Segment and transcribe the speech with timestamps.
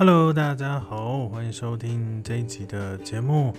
[0.00, 3.52] Hello，大家好，欢迎收听这一集的节目。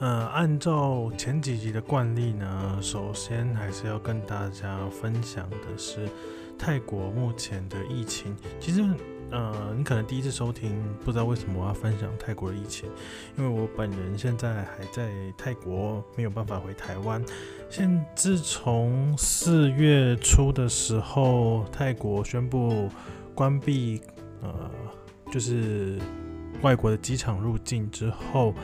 [0.00, 6.08] 呃，按照前几集的惯例呢，首先还是要跟大家分享的是
[6.58, 8.36] 泰国目前的疫情。
[8.58, 8.82] 其实，
[9.30, 12.90] 呃，你可能第一次收听，不知道为什么我要分享泰国的疫情，
[13.38, 17.24] 因为我本人现在还在泰国，没有办法回台湾。
[17.70, 22.90] 现自从四月初的时候，泰国宣布
[23.32, 24.02] 关闭，
[24.42, 24.68] 呃。
[25.34, 25.98] 就是
[26.62, 28.54] 外国的机场入境之后，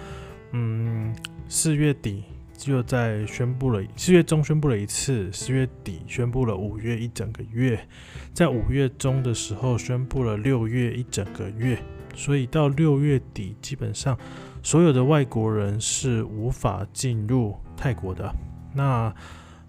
[0.52, 1.12] 嗯，
[1.48, 2.22] 四月底
[2.56, 7.84] 就在宣布了，四月中宣布了一次，四月底宣布了五月一整个月，
[8.32, 11.76] 在五月中的时候宣布了六月一整个月，
[12.14, 14.16] 所以到六月底，基本上
[14.62, 18.32] 所有的外国人是无法进入泰国的。
[18.72, 19.12] 那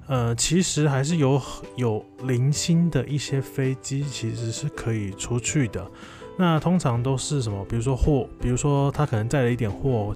[0.05, 1.41] 呃，其实还是有
[1.77, 5.89] 有零星的一些飞机其实是可以出去的。
[6.37, 7.63] 那通常都是什么？
[7.65, 10.15] 比如说货，比如说他可能载了一点货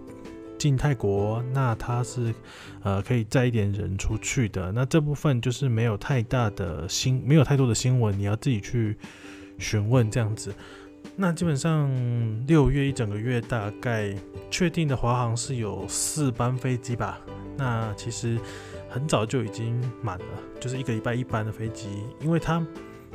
[0.58, 2.34] 进泰国，那他是
[2.82, 4.72] 呃可以载一点人出去的。
[4.72, 8.98] 那这部分就是没有太大的新，没有太多的新闻，你要自己去
[9.60, 10.52] 询问这样子。
[11.16, 11.88] 那基本上
[12.48, 14.16] 六月一整个月大概
[14.50, 17.20] 确定的华航是有四班飞机吧。
[17.56, 18.40] 那其实
[18.90, 20.26] 很早就已经满了，
[20.60, 21.88] 就是一个礼拜一班的飞机，
[22.20, 22.66] 因为它。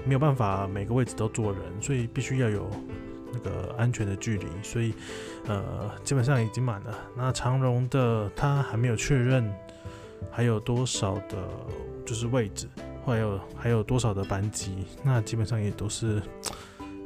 [0.05, 2.69] 没有办法每个位置都坐人，所以必须要有
[3.33, 4.95] 那个安全的距离，所以
[5.47, 6.99] 呃基本上已经满了。
[7.17, 9.53] 那长荣的他还没有确认
[10.31, 11.37] 还有多少的，
[12.05, 12.69] 就是位置，
[13.05, 16.21] 还有还有多少的班机，那基本上也都是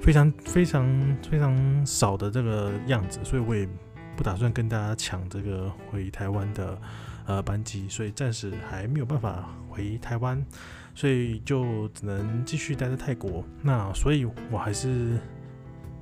[0.00, 3.68] 非常非常非常少的这个样子，所以我也
[4.16, 6.78] 不打算跟大家抢这个回台湾的
[7.26, 10.44] 呃班机，所以暂时还没有办法回台湾。
[10.94, 13.44] 所以就只能继续待在泰国。
[13.62, 15.18] 那所以我还是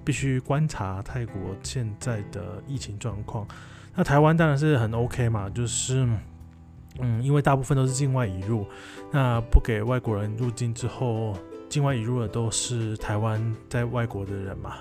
[0.04, 3.46] 必须观察泰国现在的疫情状况。
[3.94, 6.06] 那台湾当然是很 OK 嘛，就是
[6.98, 8.67] 嗯，因为大部分都是境外移入，
[9.11, 11.36] 那不给外国人入境之后，
[11.68, 14.77] 境外移入的都是台湾在外国的人嘛，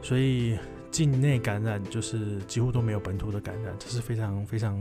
[0.00, 0.56] 所以。
[0.90, 4.76] 境内感染就是几乎都没有本土的感染，这是非常非常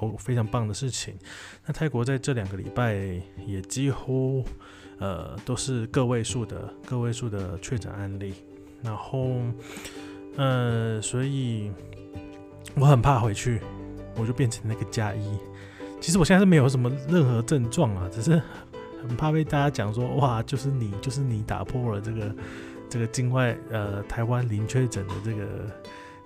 [0.00, 1.14] 哦非常棒的事情。
[1.64, 2.94] 那泰国在这两个礼拜
[3.46, 4.44] 也几乎
[4.98, 8.34] 呃都是个位数的个位数的确诊案例，
[8.82, 9.36] 然后
[10.36, 11.70] 呃所以
[12.74, 13.60] 我很怕回去，
[14.16, 15.38] 我就变成那个加一。
[16.00, 18.42] 其实我现在是没有什么任何症状啊，只是
[19.00, 22.34] 很怕被大家讲说哇，就是你就是你打破了这个。
[22.92, 25.46] 这个境外呃台湾零确诊的这个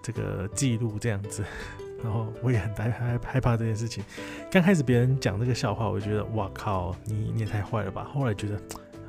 [0.03, 1.45] 这个记录这样子，
[2.03, 4.03] 然后我也很害害害怕这件事情。
[4.51, 8.11] 刚开始别人讲这个笑话，我觉得哇靠，你你也太坏了吧。
[8.13, 8.57] 后来觉得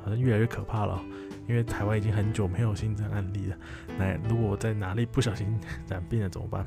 [0.04, 1.02] 好像越来越可怕了，
[1.48, 3.56] 因为台湾已经很久没有新增案例了。
[3.98, 5.58] 那如果我在哪里不小心
[5.88, 6.64] 染病了怎么办？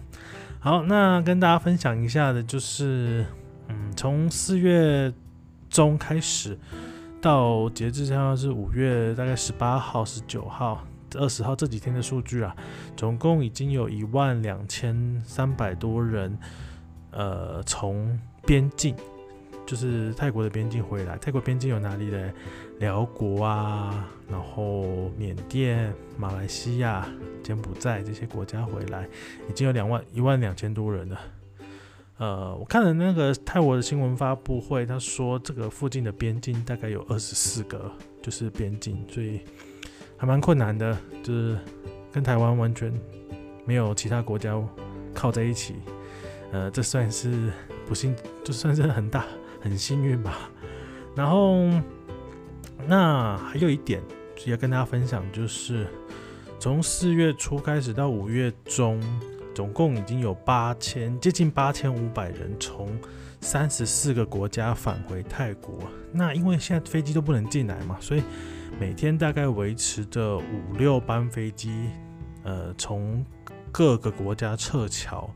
[0.59, 3.25] 好，那跟大家分享一下的就是，
[3.69, 5.13] 嗯，从四月
[5.69, 6.59] 中开始。
[7.21, 10.83] 到截至现在是五月大概十八号、十九号、
[11.13, 12.55] 二十号这几天的数据啊，
[12.97, 16.35] 总共已经有一万两千三百多人，
[17.11, 18.95] 呃，从边境，
[19.67, 21.15] 就是泰国的边境回来。
[21.19, 22.33] 泰国边境有哪里呢？
[22.79, 27.07] 寮国啊，然后缅甸、马来西亚、
[27.43, 29.07] 柬埔寨这些国家回来，
[29.47, 31.19] 已经有两万一万两千多人了。
[32.21, 39.41] 呃，我看了那个泰国的新闻发布会，他说这个附近的边境大概有二十四个，就是边境，所以
[40.17, 41.57] 还蛮困难的，就是
[42.11, 42.93] 跟台湾完全
[43.65, 44.55] 没有其他国家
[45.15, 45.73] 靠在一起，
[46.51, 47.51] 呃，这算是
[47.87, 49.25] 不幸，就算是很大
[49.59, 50.47] 很幸运吧。
[51.15, 51.57] 然后，
[52.85, 53.99] 那还有一点
[54.45, 55.87] 要跟大家分享，就是
[56.59, 59.01] 从四月初开始到五月中。
[59.61, 62.89] 总共已经有八千，接近八千五百人从
[63.41, 65.77] 三十四个国家返回泰国。
[66.11, 68.23] 那因为现在飞机都不能进来嘛，所以
[68.79, 71.91] 每天大概维持着五六班飞机，
[72.41, 73.23] 呃，从
[73.71, 75.29] 各个国家撤侨。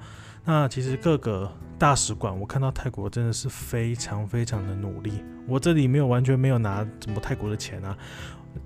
[0.44, 1.48] 那其实各个
[1.78, 5.24] 大使馆，我看到泰国真的是非常非常的努力。
[5.48, 7.96] 我这里没有完全没有拿什么泰国的钱啊，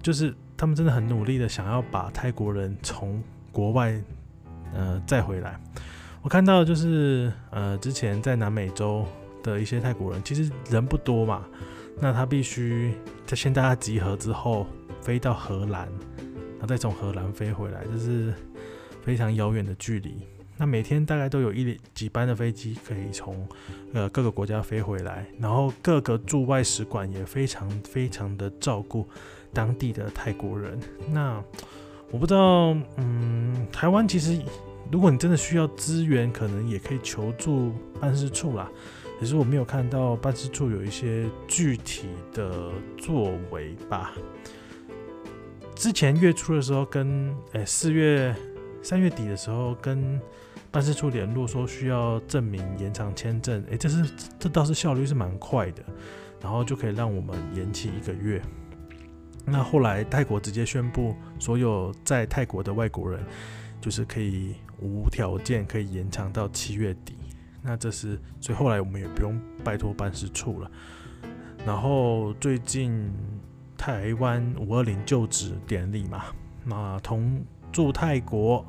[0.02, 4.02] 就是他们真的很努力的想要把泰国人从国外。
[4.74, 5.60] 呃，再回来，
[6.22, 9.06] 我看到就是呃，之前在南美洲
[9.44, 11.46] 的一些泰国人，其实人不多嘛，
[12.00, 12.94] 那他必须
[13.26, 14.68] 在先大家集合之后
[15.02, 15.88] 飞到荷兰，
[16.58, 18.34] 然后再从荷兰飞回来，这是
[19.04, 20.28] 非常遥远的距离。
[20.58, 23.48] 那每天大概都有一几班的飞机可以从
[23.94, 29.08] 呃各个国家飞回来，然后各个驻外使馆也非常非常的照顾
[29.54, 30.78] 当地的泰国人。
[31.10, 31.42] 那
[32.12, 34.42] 我不知道，嗯，台湾其实
[34.92, 38.70] 如果你真的需要资源，可能也可以求助办事处啦。
[39.20, 44.14] 可是我没有看到办事处有一些具体的作为吧。
[45.76, 48.36] 之前月初的时候跟，跟诶四月
[48.82, 50.20] 三月底的时候跟
[50.72, 54.04] 办事处联络，说需要证明延长签证，诶，这是
[54.40, 55.84] 这倒是效率是蛮快的，
[56.42, 58.42] 然后就可以让我们延期一个月。
[59.52, 63.24] 那后来泰国直接宣布，所有在泰国的外国人
[63.82, 67.16] 就是可以无条件可以延长到七月底。
[67.62, 70.72] 那这是，所以后来我们也不用拜托办事处了。
[71.66, 73.12] 然后最近
[73.78, 76.26] 台湾五二零就职典礼嘛，
[76.64, 78.66] 那同驻泰国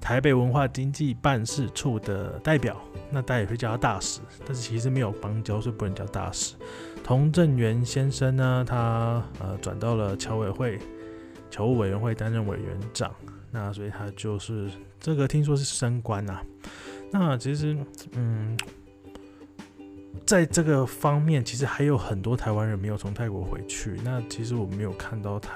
[0.00, 2.80] 台北文化经济办事处的代表，
[3.10, 6.54] 那大家也会叫他大使，但是其实没有邦交，所以不能叫大使。
[7.02, 10.78] 童正元先生呢，他呃转到了侨委会
[11.50, 13.14] 侨务委员会担任委员长，
[13.50, 16.42] 那所以他就是这个听说是升官啊。
[17.10, 17.76] 那其实，
[18.12, 18.56] 嗯，
[20.24, 24.00] 在这个方面，其实还有很多台湾人没有从泰国回去。
[24.02, 25.52] 那其实我没有看到他，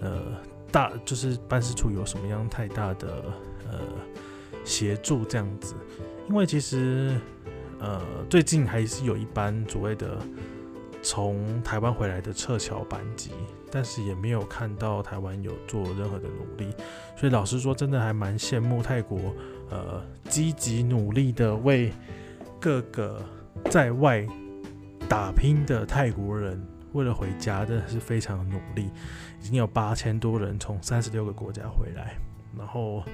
[0.00, 0.20] 呃，
[0.72, 3.22] 大就是办事处有什么样太大的
[3.70, 3.78] 呃
[4.64, 5.76] 协助这样子。
[6.28, 7.16] 因为其实，
[7.78, 10.18] 呃，最近还是有一班所谓的
[11.02, 13.30] 从台湾回来的撤侨班机，
[13.70, 16.74] 但是也没有看到台湾有做任何的努力。
[17.16, 19.18] 所以老实说，真的还蛮羡慕泰国。
[19.70, 21.92] 呃，积极努力的为
[22.58, 23.22] 各个
[23.66, 24.26] 在外
[25.08, 26.60] 打拼的泰国人，
[26.92, 28.90] 为了回家，真的是非常努力。
[29.40, 32.16] 已经有八千多人从三十六个国家回来，
[32.58, 33.04] 然后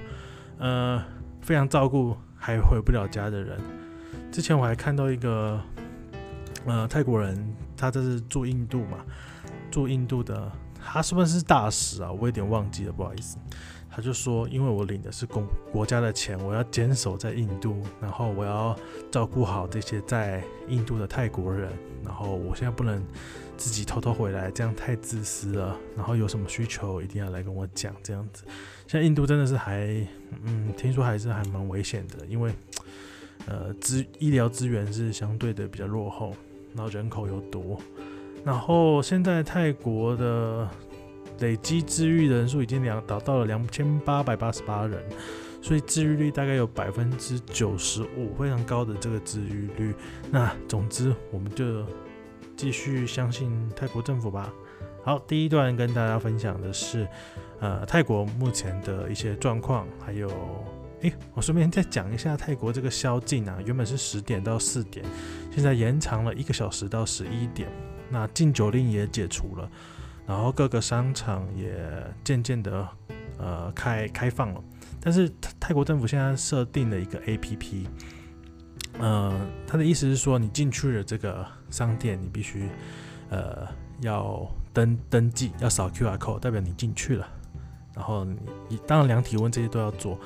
[0.57, 1.05] 呃，
[1.43, 3.61] 非常照顾还回不了家的人。
[4.33, 5.61] 之前我还看到一个
[6.65, 9.05] 呃泰国人，他这是住印度嘛，
[9.71, 10.51] 住印度的，
[10.83, 12.11] 他是不是大使啊？
[12.11, 13.37] 我有点忘记了，不好意思。
[13.89, 18.77] 他就说：“因为我领的是公国家的钱，我要坚守在印度，然后我要
[19.11, 21.73] 照顾好这些在印度的泰国人，
[22.05, 23.03] 然后我现在不能
[23.57, 25.75] 自己偷偷回来，这样太自私了。
[25.97, 28.45] 然后有什么需求一定要来跟我讲，这样子。
[28.87, 30.07] 现在印度真的是还，
[30.43, 32.53] 嗯，听说还是还蛮危险的，因为
[33.47, 36.35] 呃资医疗资源是相对的比较落后，
[36.77, 37.81] 然后人口又多，
[38.45, 40.69] 然后现在泰国的。”
[41.41, 45.05] 累计治愈人数已经两达到了两千八百八十八人，
[45.61, 49.95] 所以治愈率大概有百分之九十五，非常高的这个治愈率。
[50.31, 51.85] 那总之，我们就
[52.57, 54.51] 继续相信泰国政府吧。
[55.05, 57.07] 好，第一段跟大家分享的是，
[57.61, 60.31] 呃，泰国目前的一些状况，还有，
[61.03, 65.05] 诶、我顺便再讲一下泰国这个宵禁啊，原本是十点到四点，
[65.57, 67.67] 现在延长了一个小时到十一点，
[68.11, 69.67] 那禁酒令也解除了。
[70.27, 71.75] 然后各个商场也
[72.23, 72.87] 渐渐的
[73.39, 74.63] 呃开开放了，
[75.01, 77.87] 但是泰国政府现在设定了一个 APP，
[78.99, 79.33] 呃，
[79.67, 82.69] 他的意思是说，你进去了这个商店，你必须
[83.31, 83.67] 呃
[84.03, 87.27] 要登登记，要扫 QR code，代表你进去了。
[87.95, 88.37] 然后你，
[88.69, 90.19] 你当然量体温这些都要做，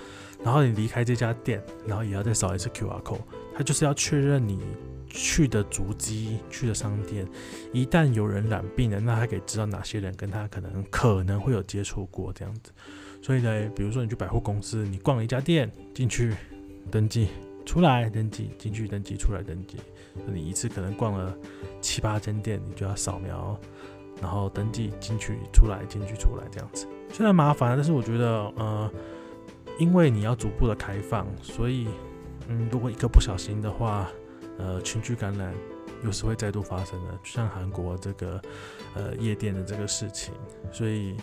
[0.43, 3.21] 然后你离开这家店，然后也要再扫一次 QR code，
[3.55, 4.61] 他就是要确认你。
[5.11, 7.27] 去的足迹，去的商店，
[7.73, 12.73] 一旦有人染病了，那他可以知道哪些人跟他可能可能会有接触过这样子。
[13.21, 16.33] 所以呢，比如说你去百货公司，你逛了一家店，进去
[16.90, 17.29] 登记，
[17.67, 19.76] 出来登记，进去登记，出来登记。
[20.33, 21.37] 你一次可能逛了
[21.81, 23.59] 七八间店，你就要扫描，
[24.23, 26.87] 然后登记进去，出来进去出来这样子。
[27.12, 28.90] 虽然麻烦，但是我觉得，呃，
[29.79, 31.88] 因为你要逐步的开放，所以，
[32.47, 34.09] 嗯，如果一个不小心的话。
[34.62, 35.55] 呃，群聚感染
[36.05, 38.43] 有时会再度发生的，就像韩国这个
[38.95, 40.35] 呃夜店的这个事情，
[40.71, 41.17] 所以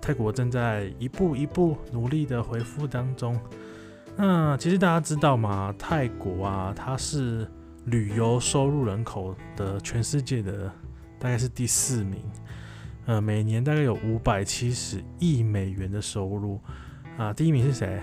[0.00, 3.36] 泰国正在一步一步努力的回复当中。
[4.16, 5.74] 那其实大家知道吗？
[5.76, 7.44] 泰国啊，它是
[7.86, 10.70] 旅游收入人口的全世界的
[11.18, 12.22] 大概是第四名，
[13.06, 16.60] 呃，每年大概有五百七十亿美元的收入
[17.18, 17.32] 啊。
[17.32, 18.00] 第一名是谁？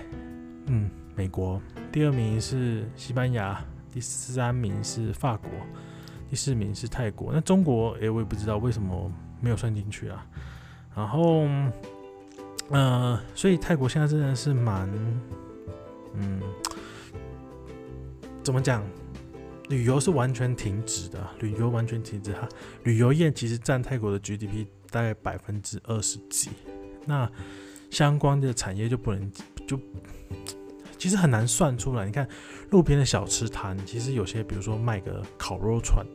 [0.65, 1.61] 嗯，美国。
[1.89, 3.63] 第二名是西班牙。
[3.91, 5.49] 第三名是法国，
[6.29, 7.31] 第四名是泰国。
[7.33, 10.25] 那中国，诶、我也不知道为什么没有算进去啊。
[10.95, 11.47] 然后，
[12.69, 14.89] 呃，所以泰国现在真的是蛮，
[16.15, 16.41] 嗯，
[18.43, 18.83] 怎么讲？
[19.69, 22.47] 旅游是完全停止的，旅游完全停止哈。
[22.83, 26.49] 旅游业其实占泰国的 GDP 大概百分之二十几，
[27.05, 27.29] 那
[27.89, 29.31] 相关的产业就不能
[29.67, 29.79] 就。
[31.01, 32.05] 其实很难算出来。
[32.05, 32.27] 你看
[32.69, 36.05] 路边的小吃摊，其实有些，比如说卖个烤肉串，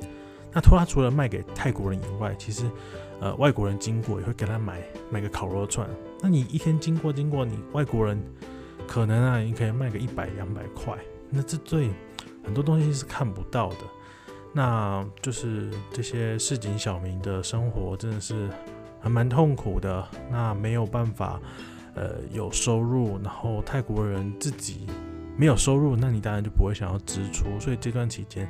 [0.52, 2.70] 那拖拉除了卖给泰国人以外，其实
[3.18, 5.90] 呃外国人经过也会给他买买个烤肉串。
[6.22, 8.16] 那你一天经过经过，你外国人
[8.86, 10.96] 可能啊，你可以卖个一百两百块。
[11.30, 11.90] 那这对
[12.44, 13.78] 很多东西是看不到的。
[14.52, 18.48] 那就是这些市井小民的生活真的是
[19.00, 20.06] 还蛮痛苦的。
[20.30, 21.40] 那没有办法，
[21.96, 24.86] 呃，有收入，然后泰国人自己
[25.36, 27.46] 没有收入，那你当然就不会想要支出。
[27.58, 28.48] 所以这段期间，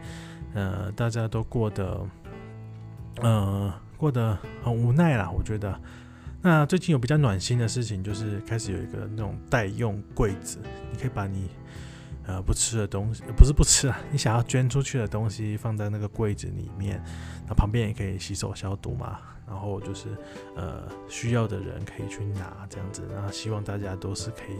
[0.53, 2.07] 呃，大家都过得，
[3.23, 5.31] 呃，过得很无奈啦。
[5.31, 5.81] 我觉得。
[6.43, 10.59] 那最近有比较暖心的事情，就是开始有一个那种代用柜子，
[10.93, 11.49] 你可以把你。
[12.29, 17.01] 呃，不吃的东西不是不吃啊，你想要捐出去的东西放在那个柜子里面，
[17.47, 19.21] 那旁边也可以洗手消毒嘛。
[19.47, 20.09] 然后就是
[20.55, 23.03] 呃，需要的人可以去拿这样子。
[23.13, 24.57] 然后希望大家都是可以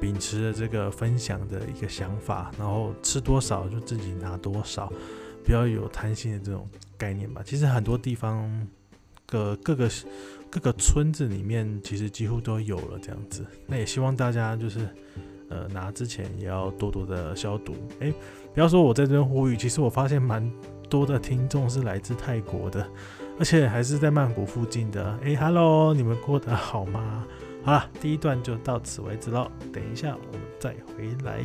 [0.00, 4.92] 秉持着这个分享的一个想法，然后吃多少就自己拿多少，
[5.44, 7.42] 不要有贪心的这种概念吧。
[7.44, 8.48] 其实很多地方
[9.26, 9.88] 的各个
[10.50, 13.46] 各个村子里面，其实几乎都有了这样子。
[13.66, 14.88] 那也希望大家就是。
[15.48, 17.74] 呃，拿之前也要多多的消毒。
[18.00, 18.14] 哎、欸，
[18.54, 20.50] 不要说我在这边呼吁，其实我发现蛮
[20.88, 22.88] 多的听众是来自泰国的，
[23.38, 25.18] 而且还是在曼谷附近的。
[25.22, 27.26] 哎、欸、，Hello，你们过得好吗？
[27.62, 29.50] 好了，第一段就到此为止喽。
[29.72, 31.42] 等一下我们再回来。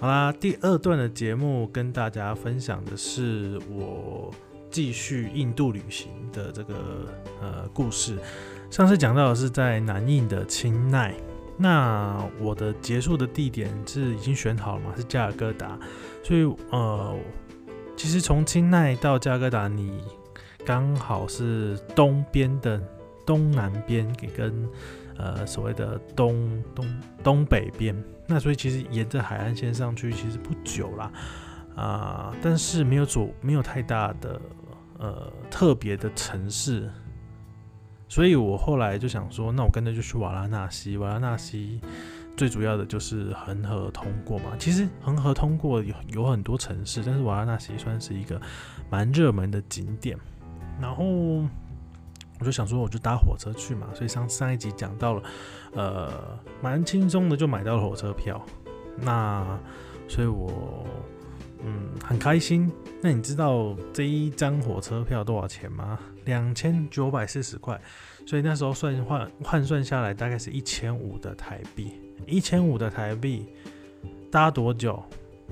[0.00, 4.30] 好啦，第二段的节目跟大家分享的是我。
[4.72, 6.74] 继续印度旅行的这个
[7.42, 8.16] 呃故事，
[8.70, 11.12] 上次讲到的是在南印的清奈，
[11.60, 14.94] 那我的结束的地点是已经选好了嘛？
[14.96, 15.78] 是加尔各答，
[16.24, 17.14] 所以呃，
[17.94, 20.02] 其实从清奈到加尔各答，你
[20.64, 22.80] 刚好是东边的
[23.26, 24.66] 东南边给跟
[25.18, 27.94] 呃所谓的东东东北边，
[28.26, 31.12] 那所以其实沿着海岸线上去其实不久啦。
[31.76, 34.40] 啊、但是没有走，没有太大的
[34.98, 36.90] 呃特别的城市，
[38.10, 40.96] 所以我后来就想说，那我干脆就去瓦拉纳西。
[40.96, 41.80] 瓦拉纳西
[42.36, 44.46] 最主要的就是恒河通过嘛。
[44.58, 48.38] 其实恒河通过有有很多城市，但是瓦拉纳西算是一个
[48.90, 50.18] 蛮热门的景点。
[50.80, 53.86] 然后我就想说，我就搭火车去嘛。
[53.94, 55.22] 所以上上一集讲到了，
[55.74, 58.44] 呃，蛮轻松的就买到了火车票。
[58.96, 59.56] 那
[60.08, 60.84] 所以我。
[61.62, 62.72] 嗯，很开心。
[63.02, 65.98] 那你知道这一张火车票多少钱吗？
[66.30, 67.78] 两千九百四十块。
[68.24, 71.92] 所以那时候算换换算下来，大概是一千五的台币。
[72.26, 73.46] 一千五的台币
[74.30, 75.02] 搭多久？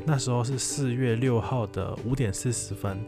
[0.06, 3.04] 那时候是四月六号的五点四十分，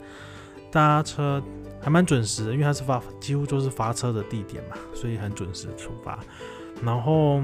[0.72, 1.42] 搭车
[1.80, 6.18] 还蛮准时的，因为它是发几乎就是发车的地点嘛，所以很准时出发。
[6.82, 7.40] 然后。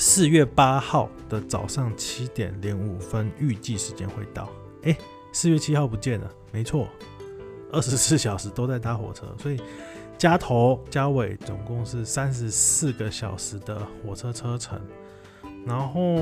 [0.00, 4.48] 四月八号的早上七点零五分，预计时间会到。
[4.84, 4.96] 哎，
[5.32, 6.86] 四月七号不见了，没错，
[7.72, 9.60] 二十四 小时都在搭火车，所以
[10.16, 14.80] 加头加尾总共是三十四个小时的火车车程。
[15.66, 16.16] 然后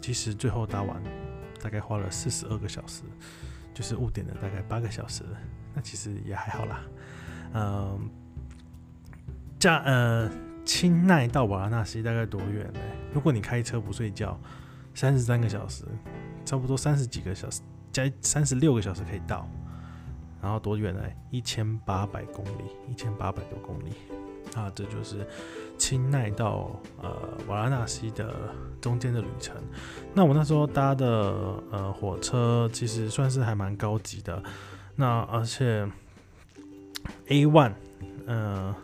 [0.00, 1.02] 其实最后搭完
[1.62, 3.02] 大概花了四十二个小时，
[3.74, 5.22] 就是误点了大概八个小时，
[5.74, 6.80] 那其实也还好啦。
[7.52, 8.00] 嗯、呃，
[9.58, 10.30] 加呃。
[10.62, 12.80] 清奈到瓦拉纳西大概多远呢？
[13.12, 14.38] 如果你开车不睡觉，
[14.94, 15.84] 三十三个小时，
[16.44, 19.48] 差不多三十几个小时，加三十六个小时可以到。
[20.42, 21.02] 然后多远呢？
[21.30, 23.92] 一千八百公里，一千八百多公里。
[24.54, 25.26] 啊，这就是
[25.78, 26.70] 清奈到
[27.00, 27.16] 呃
[27.46, 28.34] 瓦拉纳西的
[28.80, 29.56] 中间的旅程。
[30.14, 31.34] 那我那时候搭的
[31.70, 34.42] 呃火车其实算是还蛮高级的。
[34.96, 35.88] 那而且
[37.28, 37.72] A one，
[38.26, 38.74] 呃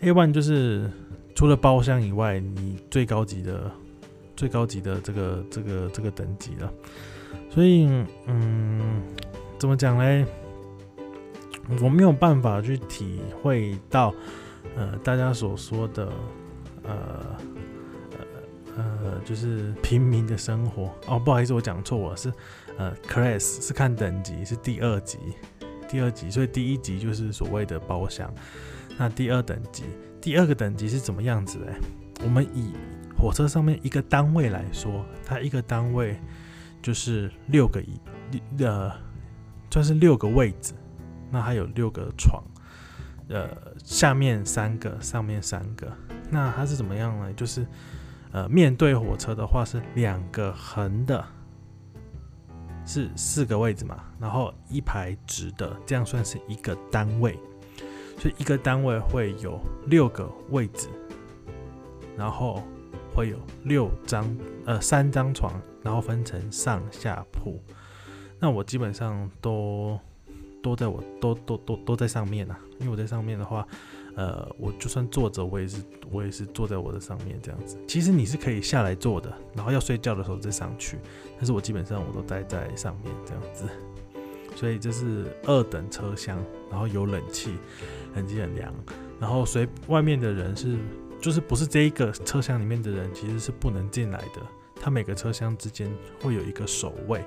[0.00, 0.90] A one 就是。
[1.36, 3.68] 除了包厢以外，你最高级的、
[4.36, 6.72] 最高级的这个、这个、这个等级了。
[7.50, 7.88] 所以，
[8.26, 9.02] 嗯，
[9.58, 10.24] 怎么讲嘞？
[11.80, 14.14] 我没有办法去体会到，
[14.76, 16.12] 呃，大家所说的，
[16.82, 17.36] 呃，
[18.76, 20.94] 呃，呃，就是平民的生活。
[21.06, 22.32] 哦，不好意思，我讲错了，是
[22.76, 25.18] 呃，class 是看等级，是第二级，
[25.88, 26.30] 第二级。
[26.30, 28.32] 所以第一级就是所谓的包厢，
[28.98, 29.84] 那第二等级。
[30.20, 31.74] 第二个等级是怎么样子的？
[32.24, 32.72] 我们以
[33.16, 36.18] 火车上面一个单位来说，它一个单位
[36.80, 38.90] 就是六个一呃，
[39.70, 40.72] 算是六个位置，
[41.30, 42.42] 那还有六个床，
[43.28, 45.90] 呃，下面三个，上面三个。
[46.30, 47.32] 那它是怎么样呢？
[47.34, 47.66] 就是
[48.32, 51.24] 呃，面对火车的话是两个横的，
[52.84, 57.38] 是四个位置嘛，然后一排直的，这样算是一个单位。
[58.16, 60.88] 所以一个单位会有六个位置，
[62.16, 62.62] 然后
[63.12, 64.24] 会有六张
[64.64, 65.52] 呃三张床，
[65.82, 67.60] 然后分成上下铺。
[68.38, 69.98] 那我基本上都
[70.64, 73.68] 都在我都都都都在上面啊，因为我在上面的话，
[74.16, 77.76] 呃，我就算坐着，我也是我也是坐在我的上面这样子。
[77.86, 80.96] 其实你是可以下来坐的，然后要睡觉的时候再上去，
[81.36, 83.66] 但是我基本上我都待在上面这样子。
[84.56, 87.58] 所以这是二等车厢，然后有冷气，
[88.14, 88.72] 冷气很凉，
[89.20, 90.78] 然后随外面的人是
[91.20, 94.40] 就是不是这一个车厢里面的人其实是不能进来的。
[94.84, 97.24] 他每个车厢之间会有一个守卫，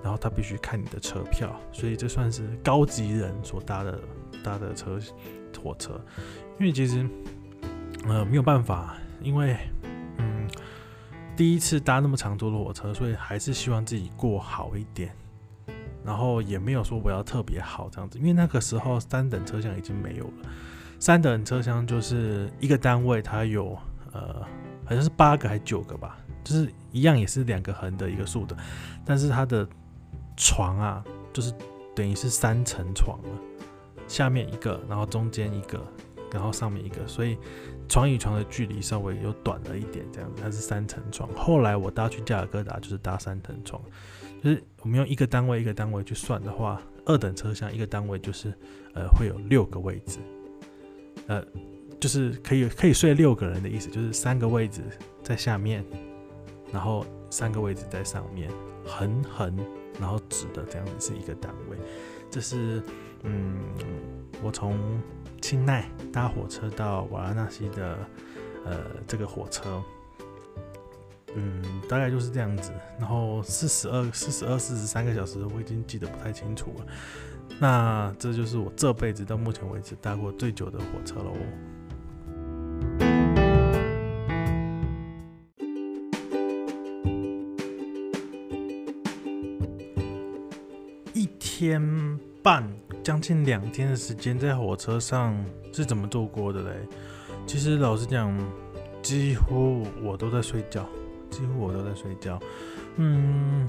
[0.00, 4.00] 然后他必须看你的车票，所以这算是高级人所搭的
[4.44, 4.96] 搭的车
[5.60, 6.00] 火车。
[6.60, 7.04] 因为其实
[8.06, 9.56] 呃没有办法，因为
[10.18, 10.48] 嗯
[11.36, 15.12] 第一次搭那么长途的火车，所以还是希望自己过好一点。
[16.04, 20.48] 然后也没有说我要特别好这样子，因为那个时候三等车厢已经没有了。
[21.00, 23.76] 三等车厢就是一个单位，它有
[24.12, 24.40] 呃
[24.84, 28.56] 好像是八个还是九个吧，就是一样也是两个横的一个竖的，
[29.04, 29.66] 但是它的
[30.36, 31.52] 床啊，就是
[31.94, 33.28] 等于是三层床了，
[34.08, 35.80] 下面一个，然后中间一个，
[36.32, 37.36] 然后上面一个，所以
[37.88, 41.28] 床与床的距离稍微有短了一点这样子，它是三层床。
[41.34, 43.80] 后来我搭去加尔各答就是搭三层床。
[44.42, 48.48] 就是我们用一个单位一个单位去算的话，二等车厢一个单位就是
[48.94, 50.18] 呃会有六个位置，
[51.26, 51.44] 呃
[52.00, 54.80] 就是可以可以睡六个人的意思，就是三个位置
[55.22, 55.84] 在下面，
[56.72, 58.50] 然后三个位置在上面，
[58.84, 59.56] 横横
[59.98, 61.76] 然后直的这样子是一个单位。
[62.30, 62.82] 这是
[63.22, 63.60] 嗯
[64.42, 64.78] 我从
[65.40, 67.98] 清奈搭火车到瓦拉纳西的
[68.64, 69.82] 呃这个火车。
[71.36, 72.72] 嗯，大概就是这样子。
[72.98, 76.86] 然后四十二、四十二、四十三个小时，我已经记得不太清楚了。
[77.60, 81.36] 那这就是我这辈子到目前为止搭过最久的火车了哦
[91.60, 92.66] 天半，
[93.02, 95.36] 将近两天的时间在火车上
[95.74, 96.70] 是怎么度过的嘞？
[97.46, 98.34] 其实老实讲，
[99.02, 100.88] 几乎我都在睡觉。
[101.28, 102.40] 几乎我都在睡觉，
[102.96, 103.68] 嗯，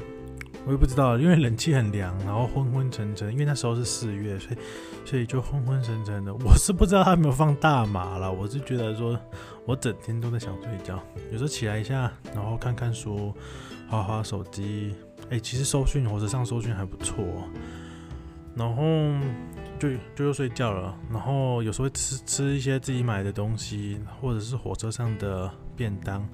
[0.65, 4.57] 我也不知道，因为冷气很凉，然后昏昏沉沉，因为那时候是四月，所以
[5.05, 6.33] 所以就昏昏沉沉的。
[6.33, 9.19] 我是不知道他有没有放大麻了，我是觉得说
[9.63, 10.99] 我整天都在想睡觉，
[11.31, 13.31] 有时候起来一下，然后看看书，
[13.87, 14.95] 滑滑手机，
[15.29, 17.23] 哎、其实收讯火车上收讯还不错，
[18.55, 18.83] 然后
[19.79, 26.27] 就就又睡觉了，然后有时候会吃吃一些自己买的东西，或者是火车上的便当。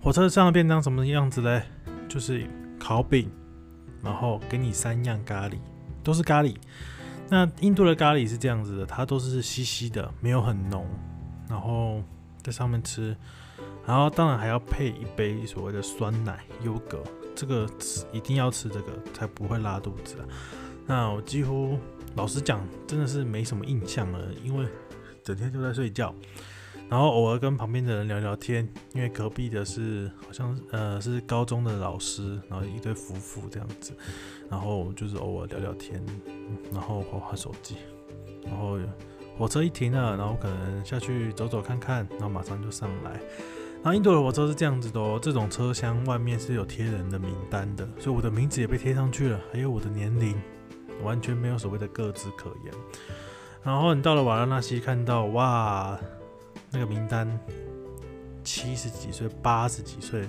[0.00, 1.62] 火车上的便当什么样子嘞？
[2.08, 2.46] 就是
[2.78, 3.28] 烤饼，
[4.02, 5.56] 然后给你三样咖喱，
[6.04, 6.54] 都是咖喱。
[7.28, 10.86] 那印度的咖喱是这样子的，它都是稀稀的，没有很浓，
[11.48, 12.00] 然后
[12.42, 13.16] 在上面吃，
[13.84, 17.02] 然后当然还要配一杯所谓的酸奶优格，
[17.34, 17.68] 这个
[18.12, 20.24] 一定要吃这个才不会拉肚子啊。
[20.86, 21.78] 那我几乎
[22.14, 24.66] 老实讲，真的是没什么印象了，因为
[25.22, 26.14] 整天都在睡觉。
[26.88, 33.92] 然后偶尔跟旁边的人聊聊天，因为隔壁的是好像呃是高中的老师，然后一对夫妇这样子，
[34.48, 36.00] 然后就是偶尔聊聊天，
[36.72, 37.74] 然后滑滑手机，
[38.44, 38.78] 然后
[39.36, 43.20] 火车一停了，然后可能下去走走看看，然后马上就上来。
[43.82, 50.40] 然后印度的火车是这样子的哦，这种车厢外面是有贴人的名单的，所以我的名字也被贴上去了，还有我的年龄，
[51.02, 52.74] 完全没有所谓的各自可言。
[53.62, 55.98] 然后你到了瓦拉纳西，看到哇。
[56.72, 57.26] 那个名单，
[58.42, 60.28] 七十几岁、八十几岁，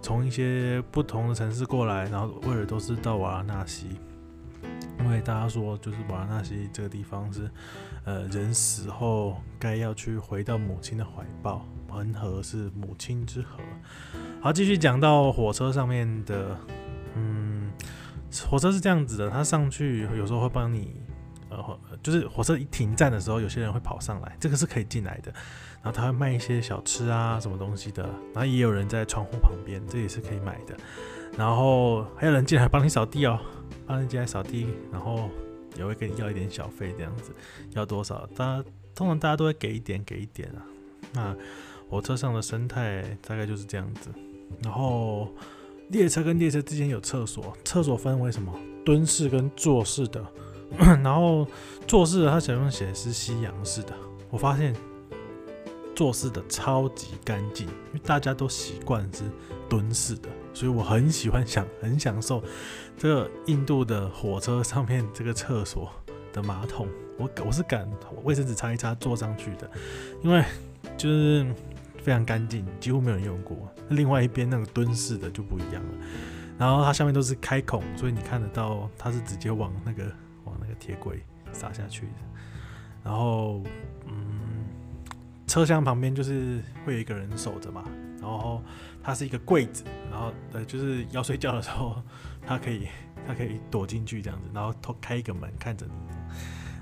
[0.00, 3.86] 从一些不同的城市过来，然后为了都是到瓦拉纳西，
[4.98, 7.48] 因为大家说就是瓦拉纳西这个地方是，
[8.04, 13.58] 呃，人死后该要去回到母亲的怀抱，恒河是母亲之河。
[14.40, 16.58] 好，继续讲到火车上面的，
[18.44, 21.00] 火车是这样子的，它上去有时候会帮你。
[21.48, 25.32] 呃，就是火车一停站的时候，有些人会跑上来，这个是可以进来的。
[25.80, 28.02] 然后他会卖一些小吃啊，什么东西的。
[28.34, 30.76] 然后也有人在窗户旁边，这也是可以买的。
[31.38, 33.38] 然后还有人进来帮你扫地哦，
[33.86, 35.30] 帮人进来扫地，然后
[35.78, 37.30] 也会跟你要一点小费，这样子。
[37.70, 38.26] 要多少？
[38.34, 40.66] 大家通常大家都会给一点，给一点啊。
[41.12, 41.36] 那
[41.88, 44.10] 火车上的生态大概就是这样子。
[44.64, 45.32] 然后
[45.88, 48.52] 列车跟列车之间有厕所，厕所分为什么？
[48.84, 50.24] 蹲式跟坐式的。
[51.02, 51.46] 然后
[51.86, 53.92] 坐式的，它前面写的是西洋式的。
[54.30, 54.74] 我发现
[55.94, 59.22] 坐式的超级干净，因为大家都习惯是
[59.68, 62.42] 蹲式的，所以我很喜欢享很享受
[62.98, 65.90] 这个印度的火车上面这个厕所
[66.32, 66.88] 的马桶。
[67.16, 67.88] 我我是敢
[68.24, 69.70] 卫生纸擦一擦坐上去的，
[70.22, 70.44] 因为
[70.98, 71.46] 就是
[72.06, 73.68] 非常干净，几乎没有人用过。
[73.88, 75.90] 另外一边那个蹲式的就不一样了，
[76.56, 80.04] 然后它下面都是开孔，所以你看得到它是直接往那个
[80.44, 82.12] 往那个铁轨撒下去的。
[83.02, 83.60] 然后，
[84.06, 84.66] 嗯，
[85.48, 87.82] 车厢旁边就是会有一个人守着嘛，
[88.20, 88.62] 然后
[89.02, 92.00] 它是一个柜子，然后呃就是要睡觉的时候，
[92.46, 92.86] 它可以
[93.26, 96.15] 它可以躲进去这样子，然后偷开一个门看着你。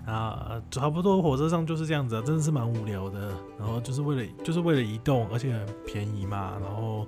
[0.07, 3.33] 啊，差不多火车上就是这样子啊，真的是蛮无聊的。
[3.59, 6.59] 然后就是为了就是为了移动，而且很便宜嘛。
[6.61, 7.07] 然后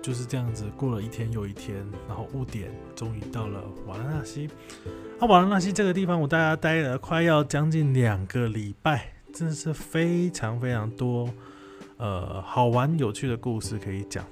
[0.00, 4.48] 就是这样子过了一天又一天，然后误点终于到了瓦拉纳西。
[5.18, 11.28] 啊，瓦拉纳西这个地方我大概待了快要将近两个礼拜，真的是非常非常多
[11.96, 14.24] 呃好玩有趣的故事可以讲。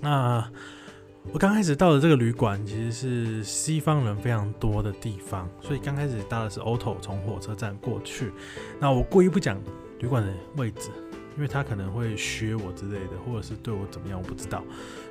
[0.00, 0.50] 那。
[1.32, 8.30] 我刚开始到的这个旅馆其实是西方人非常多的地方，所以刚开始搭的是 Otto 从火车站过去。
[8.78, 9.60] 那我故意不讲
[9.98, 10.90] 旅馆的位置，
[11.34, 14.62] 因为他可能会削我之类的，或者是对我怎么样，我不知道。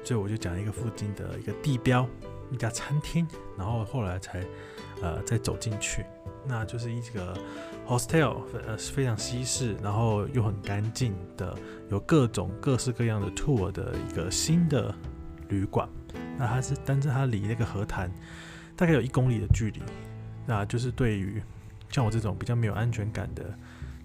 [0.02, 2.08] 所以我就讲一个附近的一个地标，
[2.52, 4.46] 一家餐厅，然后后来才
[5.02, 6.06] 呃再走进去。
[6.48, 7.38] 那就是一个
[7.86, 11.54] hostel，呃非常西式，然后又很干净的，
[11.90, 14.94] 有各种各式各样的 tour 的一个新的
[15.50, 15.90] 旅馆。
[16.38, 18.10] 那它是，但是它离那个河滩
[18.76, 19.82] 大概有一公里的距离，
[20.46, 21.42] 那就是对于
[21.90, 23.44] 像我这种比较没有安全感的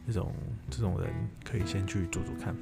[0.06, 0.32] 这种
[0.70, 1.10] 这种人，
[1.44, 2.54] 可以先去住住看。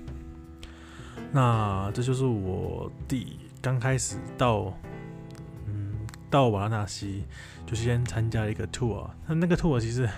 [1.32, 4.72] 那这就是我第刚开始到，
[5.66, 5.94] 嗯，
[6.30, 7.24] 到瓦拉纳西，
[7.66, 9.10] 就先参加了一个 tour。
[9.26, 10.08] 那那个 tour 其实，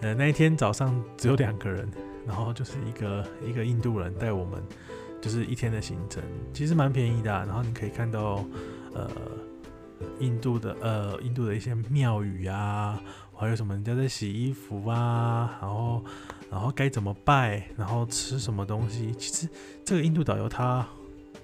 [0.00, 1.88] 呃，那一天早上只有两个人，
[2.26, 4.60] 然后就是一个一个印度人带我们。
[5.24, 7.30] 就是一天的行程，其实蛮便宜的。
[7.30, 8.44] 然后你可以看到，
[8.92, 9.10] 呃，
[10.20, 13.00] 印度的呃印度的一些庙宇啊，
[13.34, 16.04] 还有什么人家在洗衣服啊，然后
[16.50, 19.12] 然后该怎么拜，然后吃什么东西。
[19.12, 19.48] 其实
[19.82, 20.86] 这个印度导游他，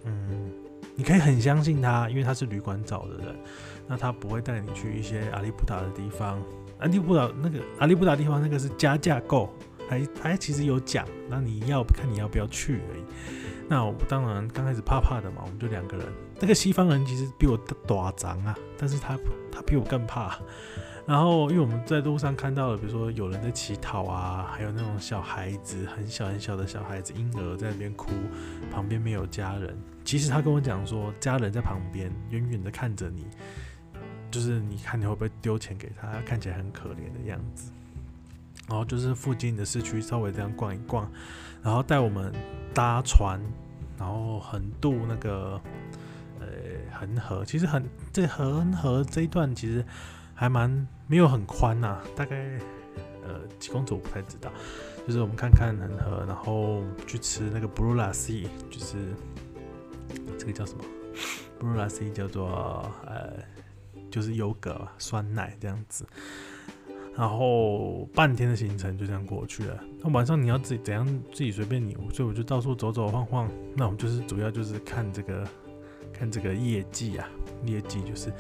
[0.05, 0.53] 嗯，
[0.95, 3.35] 你可以很相信他，因为他是旅馆找的人，
[3.88, 6.38] 那他不会带你去一些阿里不达的地方。
[6.81, 9.49] 阿里不达那个阿里不达地方那个是加价购，
[9.88, 13.03] 还还其实有讲，那你要看你要不要去而已。
[13.70, 16.04] 那我当然刚开始怕怕的嘛，我们就两个人。
[16.40, 17.56] 那个西方人其实比我
[17.87, 19.16] 短长啊，但是他
[19.52, 20.37] 他比我更怕。
[21.06, 28.11] 然后因为我们在路上看到了，比如说有人在乞讨啊，还有那种小孩子，很小很小的小孩子婴儿在那边哭，
[28.72, 29.78] 旁边没有家人。
[30.04, 33.24] 其实他跟我讲说，家人在旁边远远的看着你，
[34.33, 37.70] 就是你看你会不会丢钱给，他看起来很可怜的样子。
[38.68, 41.11] 然后就是附近的市区稍微这样逛一逛，
[41.62, 42.33] 然后带我们。
[42.73, 43.40] 搭船，
[43.99, 45.61] 然后横渡那个
[46.38, 46.46] 呃
[46.92, 49.85] 恒河，其实很这恒河这一段其实
[50.37, 50.70] 还蛮
[51.09, 52.37] 没有很宽呐、啊，大概
[53.25, 54.49] 呃几公尺我不太知道。
[55.05, 58.31] 就是我们看看恒河，然后去吃那个 Blue lass
[58.70, 58.94] 就是
[60.38, 60.85] 这个叫什么
[61.59, 63.33] Blue lass 叫做呃
[64.12, 66.07] 就是优格酸奶这样子。
[67.16, 69.79] 然后半天的行程就这样过去了。
[70.01, 71.05] 那晚上你要自己怎样？
[71.33, 71.94] 自己随便你。
[72.14, 73.51] 所以我就到处走走晃晃。
[73.75, 75.46] 那我们就是主要就是看这个，
[76.12, 77.29] 看这个夜绩啊。
[77.66, 78.33] 夜绩就是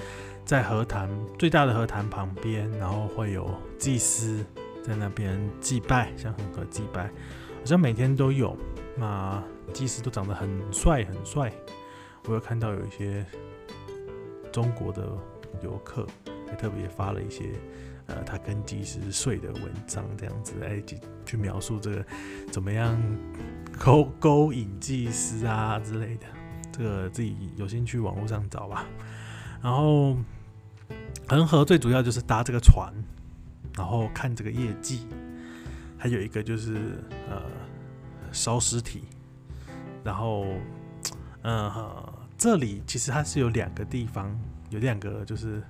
[0.46, 4.42] 在河潭最大的河潭旁边，然后会有祭司
[4.82, 8.56] 在那边祭拜，像恒河祭拜，好像每天都有。
[8.96, 9.42] 那
[9.74, 11.52] 祭司都长得很帅很帅。
[12.26, 13.26] 我有看到有一些
[14.50, 15.06] 中国的
[15.62, 16.06] 游客
[16.48, 17.50] 还特别发了一些。
[18.10, 20.82] 呃，他跟祭司睡的文章这样子，哎，
[21.24, 22.04] 去描述这个
[22.50, 23.00] 怎么样
[23.78, 26.26] 勾勾引祭司啊之类的，
[26.72, 28.84] 这个自己有兴趣网络上找吧。
[29.62, 30.16] 然后
[31.28, 32.92] 恒河最主要就是搭这个船，
[33.76, 35.06] 然后看这个夜祭，
[35.96, 36.74] 还有一个就是
[37.28, 37.42] 呃
[38.32, 39.04] 烧尸体。
[40.02, 40.46] 然后，
[41.42, 44.36] 嗯、呃，这里其实它是有两个地方，
[44.70, 45.62] 有两个就是。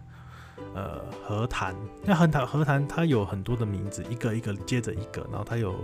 [0.74, 5.74] 呃，和谈，那和谈和谈它有很多的名字，一个一个接着一个，然后它有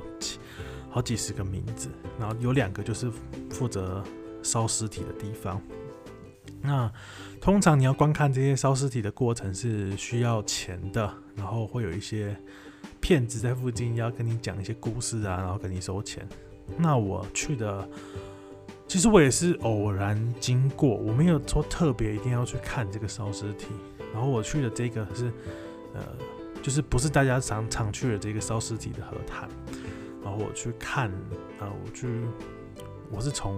[0.90, 3.10] 好几十个名字，然后有两个就是
[3.50, 4.02] 负责
[4.42, 5.60] 烧尸体的地方。
[6.62, 6.90] 那
[7.40, 12.36] 通常你要观看这些烧尸体的过程是需要钱的，然后会有一些
[13.00, 16.26] 骗子在附近要跟你讲一些故事啊，然后跟你收钱。
[16.76, 17.88] 那我去的，
[18.88, 23.66] 其实我也是偶然经过，我没有说特别一定要去看这个烧尸体。
[24.16, 25.31] 然后我去的这个是，
[25.92, 26.02] 呃，
[26.62, 29.46] 就是不是大家常常去的这个烧尸体的河滩。
[30.24, 31.11] 然后我去看，
[31.61, 32.22] 啊，我去，
[33.12, 33.55] 我是从，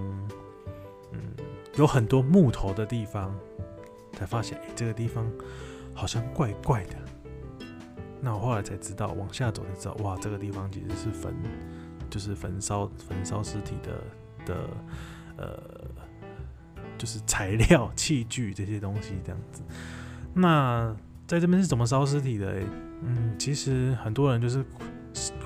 [1.13, 1.21] 嗯，
[1.77, 3.33] 有很多木头的地方，
[4.15, 5.31] 才发现，哎，这个地方
[5.95, 6.97] 好像怪怪的。
[8.21, 11.33] 那我后来才知道，往下走才知道，哇，这个地方其实是焚，
[12.11, 14.03] 就是焚烧焚烧尸体的
[14.45, 14.69] 的
[15.37, 15.63] 呃，
[16.99, 19.63] 就是材料、器具这些东西这样子。
[20.35, 20.95] 那
[21.27, 22.61] 在这边是怎么烧尸体的？
[23.03, 24.65] 嗯，其实很多人就是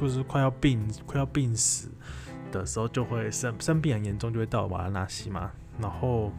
[0.01, 1.91] 就是快要病快要病死
[2.51, 5.51] 的时候，就会生生病很严重，就会到瓦拉纳西嘛。
[5.81, 6.33] 然后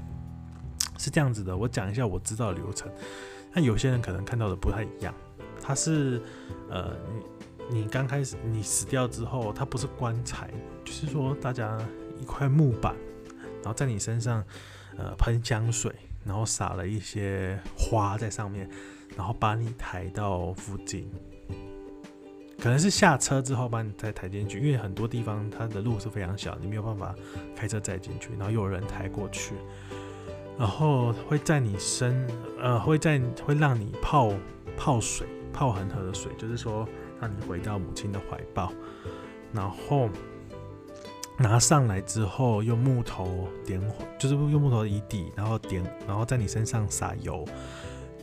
[0.98, 2.92] 是这样子的，我讲一下我知道的流程。
[3.54, 5.14] 那有些人可能看到的不太一样，
[5.62, 6.22] 他是
[6.70, 6.96] 呃，
[7.70, 10.50] 你你刚开始你死掉之后，它不是棺材，
[10.86, 11.78] 就是说大家
[12.20, 12.96] 一块木板，
[13.56, 14.44] 然后在你身上
[14.98, 15.94] 呃喷香水，
[16.26, 18.70] 然后撒了一些花在上面。
[19.16, 21.08] 然后把你抬到附近，
[22.58, 27.14] 可能是下车之后把你再抬进去，因为很多地方它的路是非常小，你没有办法
[27.56, 28.32] 开车载进去。
[28.40, 29.54] 然后又有人抬过去，
[30.58, 32.28] 然后会在你身，
[32.60, 34.34] 呃，会在会让你泡
[34.76, 36.90] 泡水，泡恒河的水，就是说
[37.22, 38.74] 让你回到母亲的怀抱。
[39.54, 40.10] 然后
[41.38, 47.46] 拿上来之后，用木头点火，就是用木头的遗体，然后点，然后在你身上撒油。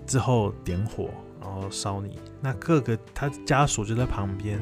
[0.07, 1.09] 之后点火，
[1.41, 2.19] 然后烧你。
[2.41, 4.61] 那各个他家属就在旁边，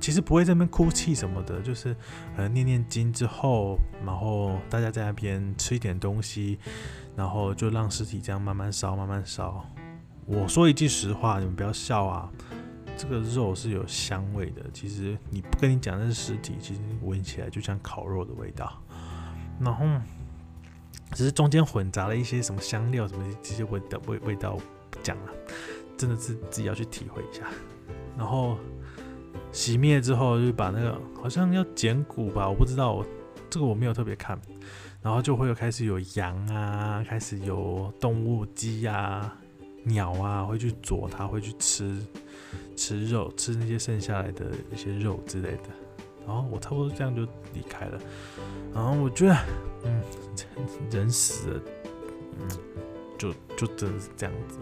[0.00, 1.94] 其实不会在那边哭泣什么的，就是
[2.38, 6.58] 呃念念经之后，然后大家在那边吃一点东西，
[7.14, 9.62] 然后就让尸体这样慢慢烧，慢慢烧。
[10.24, 12.30] 我说一句实话，你们不要笑啊，
[12.96, 14.62] 这个肉是有香味的。
[14.72, 18.82] 其实你不跟你讲那是尸体，其实闻起来就像烤肉的味道。
[19.60, 19.86] 然后。
[21.14, 24.56] 只是中间混杂了一些什么香料，什么这些味道味味道
[24.90, 25.32] 不讲了，
[25.94, 27.42] 真的是自己要去体会一下。
[28.16, 28.56] 然后
[29.52, 33.06] 熄灭之后，就把那个好像要捡骨吧，我不知道，我
[33.50, 34.40] 这个我没有特别看。
[35.02, 39.36] 然后就会有开始有羊啊，开始有动物鸡啊、
[39.84, 42.02] 鸟啊会去啄它，会去吃
[42.82, 45.68] 吃肉，吃那些剩下来的一些肉之类的。
[46.26, 47.22] 然后我差不多这样就
[47.54, 48.00] 离开了。
[48.74, 49.36] 然后我觉得，
[49.84, 50.02] 嗯，
[50.90, 51.60] 人死了，
[52.40, 52.48] 嗯，
[53.16, 54.58] 就就真的是这样子。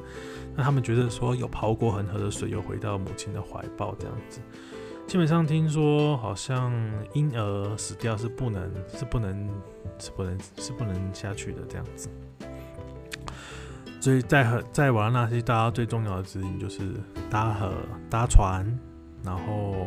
[0.54, 4.38] 那他们觉得说有泡过恒河的水，又回到母亲的怀抱这样子。
[5.06, 6.70] 基本上听说好像
[7.14, 9.48] 婴儿死掉是不能，是不能，
[9.98, 12.11] 是不能，是不能下去的这样子。
[14.00, 16.94] 所以在河在瓦拉纳西，大家最重要的指引就是
[17.30, 17.72] 搭河
[18.08, 18.66] 搭船，
[19.22, 19.86] 然后。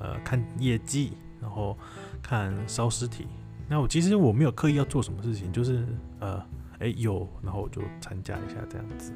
[0.00, 1.76] 呃，看业绩，然后
[2.22, 3.26] 看烧尸体。
[3.68, 5.84] 那我其实我没有刻意要做什么事情，就是
[6.20, 6.40] 呃，
[6.78, 9.12] 哎有，然后我就参加一下这样子。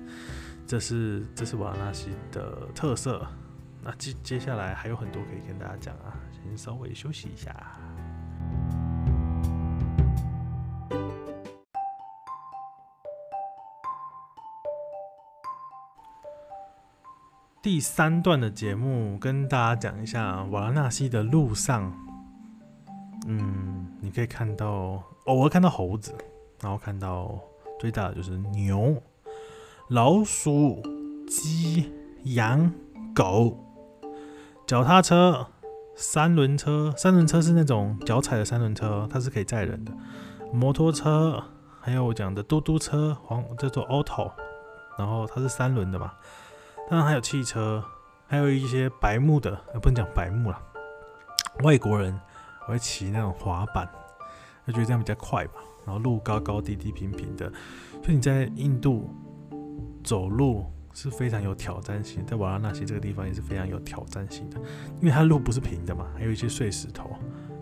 [0.67, 3.25] 这是这是瓦拉纳西的特色。
[3.81, 7.55] 那接接下来还有很多可以跟大家讲啊，先稍微休息一下。
[17.63, 21.97] 第三段的节目跟大家讲一下瓦拉纳西的路上，
[23.29, 26.13] 嗯，你可以看到偶尔看到猴子，
[26.61, 27.39] 然后看到
[27.79, 29.01] 最大的就是牛、
[29.91, 30.83] 老鼠、
[31.29, 31.93] 鸡、
[32.25, 32.73] 羊、
[33.15, 33.57] 狗、
[34.67, 35.47] 脚踏车、
[35.95, 39.93] 三轮车，三轮车是那种脚踩的三轮车，它是可以载人的，
[40.53, 41.41] 摩托车，
[41.81, 44.33] 还有我讲的嘟嘟车，黄叫做 auto，
[44.99, 46.11] 然后它是三轮的嘛。
[46.93, 47.83] 当然还有汽车，
[48.27, 49.51] 还有一些白目的，
[49.81, 50.63] 不能讲白目了。
[51.63, 52.15] 外国人
[52.67, 53.91] 会骑那种滑板，
[54.67, 55.55] 他觉得这样比较快吧。
[55.87, 57.51] 然后路高高低低平平的，
[58.03, 59.09] 所以你在印度
[60.05, 62.23] 走路是非常有挑战性。
[62.27, 64.61] 在瓦拉纳西这个地方也是非常有挑战性的，
[65.01, 67.11] 因为它路不是平的嘛，还有一些碎石头，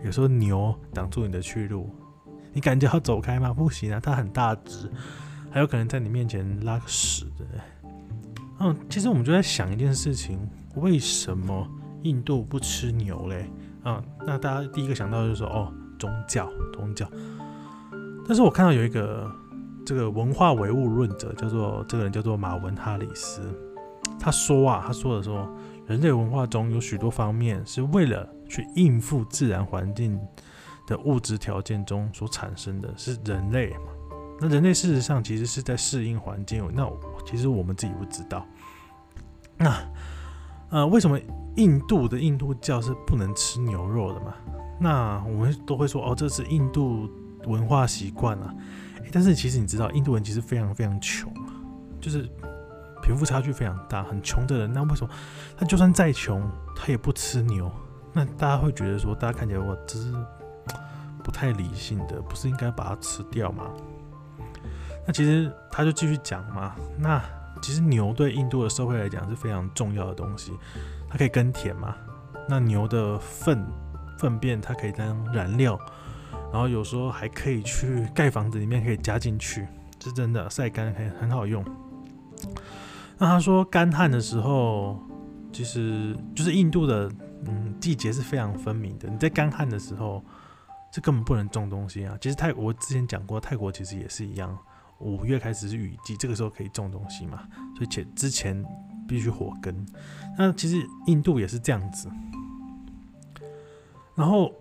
[0.03, 1.89] 有时候牛挡住你的去路，
[2.51, 3.53] 你感觉要走开吗？
[3.53, 4.91] 不行啊，它很大只，
[5.49, 7.45] 还有可能在你面前拉个屎的。
[8.63, 10.37] 嗯，其实我们就在想一件事情：
[10.75, 11.67] 为什么
[12.03, 13.49] 印度不吃牛嘞？
[13.85, 17.09] 嗯，那大家第一个想到就是说，哦，宗教，宗教。
[18.27, 19.29] 但是我看到有一个
[19.83, 23.41] 这个文化唯物论者，叫做这个人叫做马文哈里斯，
[24.19, 25.49] 他说啊，他说的说，
[25.87, 30.19] 人类文化中有许多方面是为了去应付自然环境
[30.85, 33.73] 的物质条件中所产生的，是人类。
[34.41, 36.67] 那人类事实上其实是在适应环境。
[36.73, 36.85] 那
[37.25, 38.45] 其实我们自己不知道。
[39.55, 39.79] 那
[40.69, 41.19] 呃，为什么
[41.57, 44.33] 印度的印度教是不能吃牛肉的嘛？
[44.79, 47.07] 那我们都会说哦，这是印度
[47.45, 48.53] 文化习惯啊。
[49.11, 51.31] 但是其实你知道，印度人其实非常非常穷，
[51.99, 52.27] 就是
[53.03, 54.71] 贫富差距非常大，很穷的人。
[54.71, 55.13] 那为什么
[55.57, 57.69] 他就算再穷，他也不吃牛？
[58.13, 60.13] 那大家会觉得说，大家看起来我这是
[61.23, 63.65] 不太理性的，不是应该把它吃掉吗？
[65.05, 66.75] 那其实他就继续讲嘛。
[66.97, 67.21] 那
[67.61, 70.51] 其实牛对印度的社会来讲是非常重要的东西，
[71.09, 71.95] 它可以耕田嘛。
[72.49, 73.65] 那牛的粪
[74.17, 75.79] 粪便它可以当燃料，
[76.51, 79.67] 然后有时候还可以去盖房子里面可以加进去，
[80.03, 81.63] 是真的晒干很很好用。
[83.17, 84.99] 那他说干旱的时候，
[85.53, 87.11] 其实就是印度的
[87.45, 89.07] 嗯季节是非常分明的。
[89.07, 90.23] 你在干旱的时候，
[90.91, 92.17] 这根本不能种东西啊。
[92.19, 94.57] 其实泰国我之前讲过，泰国其实也是一样，
[95.01, 97.43] 五月开始是雨季，这个时候可以种东西嘛。
[97.75, 98.63] 所以前之前
[99.07, 99.73] 必须火耕。
[100.37, 102.09] 那其实印度也是这样子。
[104.15, 104.53] 然后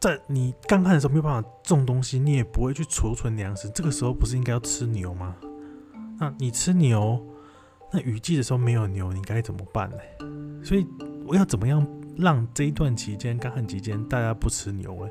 [0.00, 3.70] 在你干旱的时候没有办法种东西，你也不会去储存粮食。
[3.70, 5.36] 这个时候不是应该要吃牛吗？
[6.18, 7.24] 那你吃牛，
[7.92, 9.96] 那雨季的时候没有牛，你该怎么办呢？
[10.64, 10.86] 所以
[11.26, 11.86] 我要怎么样
[12.18, 15.10] 让这一段期间干旱期间大家不吃牛呢？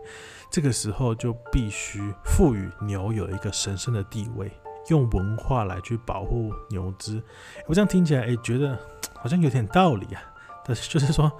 [0.52, 4.52] 这个时候就必须赋予牛有一个神圣的地位，
[4.90, 7.22] 用文化来去保护牛只。
[7.68, 8.78] 我这样听起来，诶，觉得
[9.14, 10.22] 好像有点道理啊。
[10.66, 11.32] 但是就是说，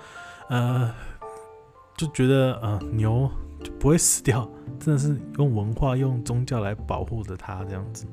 [0.50, 0.94] 呃，
[1.98, 3.30] 就觉得呃牛
[3.64, 4.50] 就不会死掉，
[4.80, 8.06] 真的是用文化、用宗教来保护着它这样子，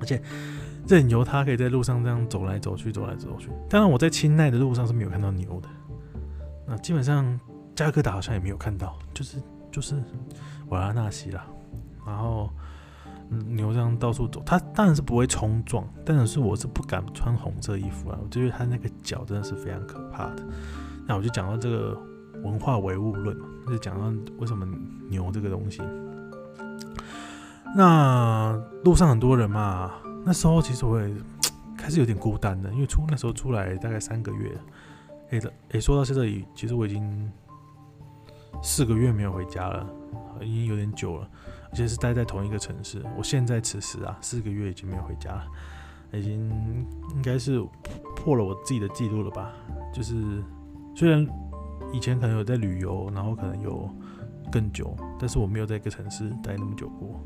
[0.00, 0.22] 而且。
[0.86, 3.50] 任由它可以在路上这样走来走去，走来走去。
[3.68, 5.68] 当然，我在清奈的路上是没有看到牛的。
[6.68, 7.38] 那基本上
[7.74, 10.02] 加格达好像也没有看到，就是就是
[10.68, 11.46] 瓦拉纳西啦。
[12.06, 12.50] 然后
[13.46, 20.42] 牛这样到处走，它当然是不会冲撞，但是我是不敢穿红色衣服啊，我觉得它那个脚真的是非常可怕的。
[21.06, 21.98] 那我就讲到这个
[22.42, 24.66] 文化唯物论，就讲到为什么
[25.08, 25.82] 牛这个东西。
[27.76, 29.92] 那路上很多人嘛。
[30.24, 31.14] 那时候其实我也
[31.76, 34.50] 开始有点孤单的，因为出那时候出来大概三个月，
[35.30, 37.30] 哎的哎，说到这里，其实我已经
[38.62, 39.86] 四个月没有回家了，
[40.40, 41.28] 已经有点久了，
[41.70, 43.02] 而且是待在同一个城市。
[43.16, 45.46] 我现在此时啊，四个月已经没有回家了，
[46.12, 46.48] 已经
[47.14, 47.60] 应该是
[48.16, 49.52] 破了我自己的记录了吧？
[49.92, 50.42] 就是
[50.96, 51.26] 虽然
[51.92, 53.88] 以前可能有在旅游，然后可能有
[54.50, 57.20] 更久，但是我没有在一个城市待那么久过。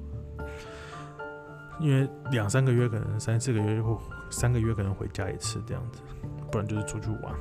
[1.81, 3.99] 因为两三个月可能三四个月或
[4.31, 6.01] 三个月可能回家一次这样子，
[6.51, 7.35] 不然就是出去玩。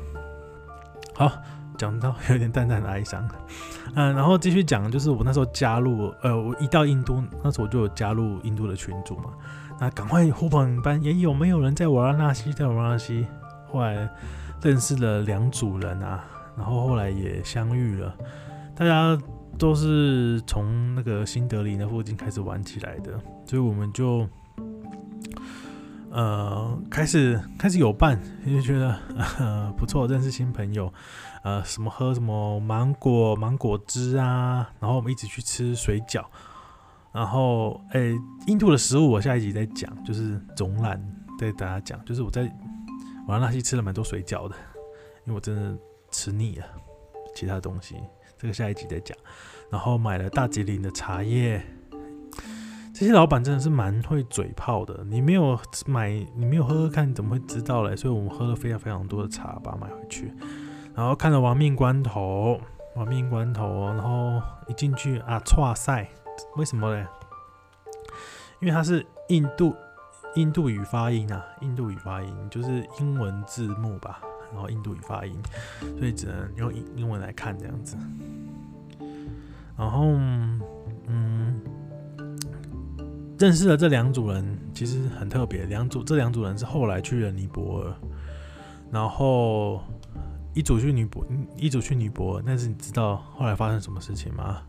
[1.14, 1.32] 好，
[1.78, 3.28] 讲到有点淡淡的哀伤，
[3.96, 9.32] 嗯，然后继续讲，就是我那时候加入，呃，我一到印度，那时候我就有加入印度的群组嘛，
[9.80, 13.26] 那赶快呼朋引伴，也有没有人在瓦拉纳西，在瓦拉纳西，
[13.68, 14.10] 后来
[14.62, 16.24] 认识了两组人啊，
[16.58, 18.16] 然后后来也相遇了，
[18.76, 19.18] 大家。
[19.60, 23.12] 都是从那个新德里那附近开始玩起来的，
[23.46, 24.28] 所以我们就
[26.12, 28.98] 呃开始开始有伴，就觉得
[29.40, 30.94] 呃不错，认识新朋友，
[31.44, 36.26] 呃什么喝什么芒果芒果汁啊，然后我们一起去吃水饺，
[37.14, 38.16] 然后诶、
[38.48, 41.02] 印度的食物我下一集再讲，就是总览
[41.40, 42.44] 对大家讲，就是我在
[43.28, 44.56] 瓦拉纳西吃了蛮多水饺的，
[45.26, 45.78] 因为我真的
[46.12, 46.66] 吃腻了
[47.34, 47.96] 其他东西。
[48.38, 49.16] 这个下一集再讲，
[49.72, 51.64] 然后买了大吉岭的茶叶，
[52.94, 55.04] 这些老板真的是蛮会嘴炮的。
[55.06, 57.96] 你没有买，你没有喝喝看，怎么会知道嘞？
[57.96, 60.34] 所以我们喝了非常非常多的茶，把它买回去。
[60.94, 62.60] 然后看了亡命关头，
[62.96, 66.10] 亡命关头，然后一进去啊，剉赛，
[66.58, 67.06] 为什么嘞？
[68.60, 69.74] 因为它是印度
[70.36, 74.22] 印度语发音啊，印度语发音就是英文字幕吧。
[74.54, 75.42] 然后印度语发音，
[75.98, 77.96] 所以只能用英英文来看这样子。
[79.78, 80.10] 然后，
[83.42, 85.64] 认识了这两组人，其实很特别。
[85.66, 87.96] 两组这两组人是后来去了尼泊尔，
[88.92, 89.82] 然后
[90.54, 91.26] 一组去尼泊，
[91.58, 92.44] 一组去尼泊尔。
[92.46, 94.62] 但是你知道后来发生什么事情吗？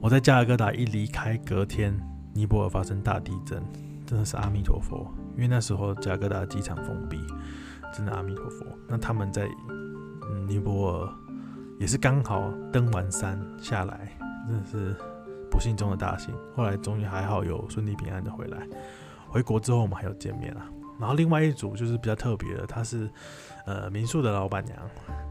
[0.00, 1.94] 我在加尔各答一离开，隔天
[2.32, 3.62] 尼泊尔发生大地震，
[4.06, 7.18] 真的是阿弥陀佛，因为那时候加尔各答机场封闭。
[7.92, 8.64] 真的阿弥陀佛。
[8.88, 9.46] 那他们在
[10.46, 11.12] 尼泊尔
[11.78, 14.16] 也是刚好登完山下来，
[14.46, 14.96] 真的是
[15.50, 16.34] 不幸中的大幸。
[16.56, 18.58] 后来终于还好有顺利平安的回来。
[19.28, 20.66] 回国之后我们还有见面啊。
[20.98, 23.08] 然后另外一组就是比较特别的，他是
[23.66, 24.76] 呃民宿的老板娘，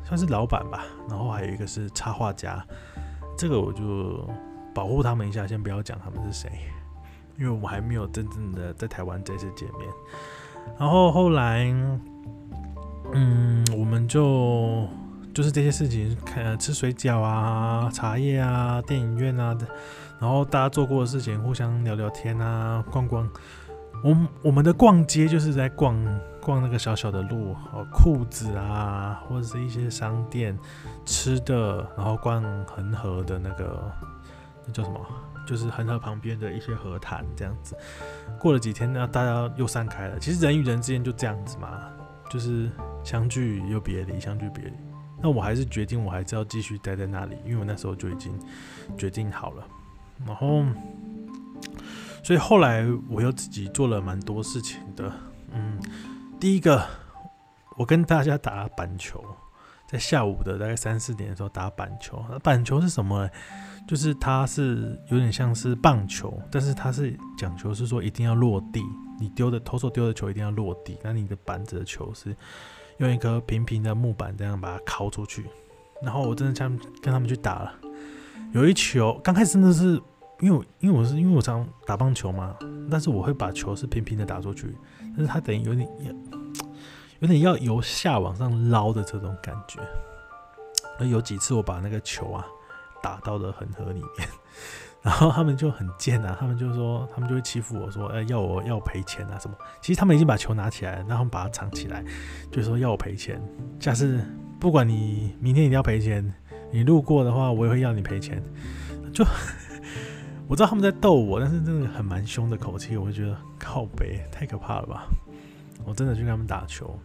[0.04, 0.86] 算是老板吧。
[1.10, 2.66] 然后还有一个是插画家，
[3.38, 4.30] 这个我就
[4.74, 6.52] 保护他们一下，先不要讲他们是谁，
[7.38, 9.90] 因为我们还没有真正的在台湾这次见面。
[10.80, 11.66] 然后后来。
[13.14, 14.86] 嗯，我们就
[15.34, 19.58] 就是这些事情，看吃水饺啊、茶叶啊、电影院啊，
[20.20, 23.30] 然后大家做过的事情，互相聊聊天啊、逛逛。
[24.04, 25.96] 我我们的逛街就是在逛
[26.42, 30.58] 逛那个小小的路，哦，裤子啊，或者是一些商店
[31.06, 33.92] 吃的，然后逛恒河的那个
[34.66, 35.00] 那叫什么？
[35.48, 37.76] 就是恒河旁边的一些河滩这样子。
[38.40, 40.20] 过了几天呢，大家又散开了。
[40.20, 41.70] 其实人与人之间就这样子嘛。
[42.30, 42.70] 就是
[43.06, 44.74] 相聚又别离，相聚别离，
[45.24, 48.38] 那我还是决定，我还是要继续待在那里，因为我那时候就已经
[48.98, 49.64] 决定好了。
[50.26, 50.64] 然后，
[52.24, 55.12] 所以后来我又自己做了蛮多事情的。
[55.54, 55.80] 嗯，
[56.40, 56.86] 第一个，
[57.78, 59.24] 我跟大家打板球，
[59.88, 62.24] 在下午的大概三四点的时候打板球。
[62.44, 63.30] 板球是什么？
[63.88, 68.84] 就是它是有点像是棒球，但是它是讲求是说一定要落地，
[69.20, 72.36] 你丢的投手丢的球一定要落地，那你的板子的球是。
[73.00, 75.46] 用一颗平平的木板这样把它敲出去，
[76.02, 77.72] 然后我真的像跟他们去打了。
[78.58, 80.02] 有一球刚开始真的是
[80.40, 82.56] 因为因为我是因为我常打棒球嘛，
[82.90, 84.76] 但是我会把球是平平的打出去，
[85.16, 85.88] 但是它等于有点
[87.20, 89.80] 有点要由下往上捞的这种感觉。
[91.00, 92.44] 那有几次我把那个球啊
[93.00, 94.28] 打到了恒河里面。
[95.04, 99.56] 然后他们就很贱啊，他们就说，他们就会欺负我说，呃，要我要赔钱啊什么。
[99.80, 102.04] 其实他们已经把球拿起来，然后把它藏起来，
[102.52, 103.40] 就说要我赔钱。
[103.80, 104.20] 下次
[104.60, 106.34] 不管你明天一定要赔钱，
[106.78, 108.40] 你路过的话，我也会要你赔钱。
[109.12, 109.26] 就
[110.48, 115.08] 我知道他们在逗我，但是真的很蛮凶的口气，我就觉得靠北太可怕了吧。
[115.86, 117.00] 我真的去跟他们打球，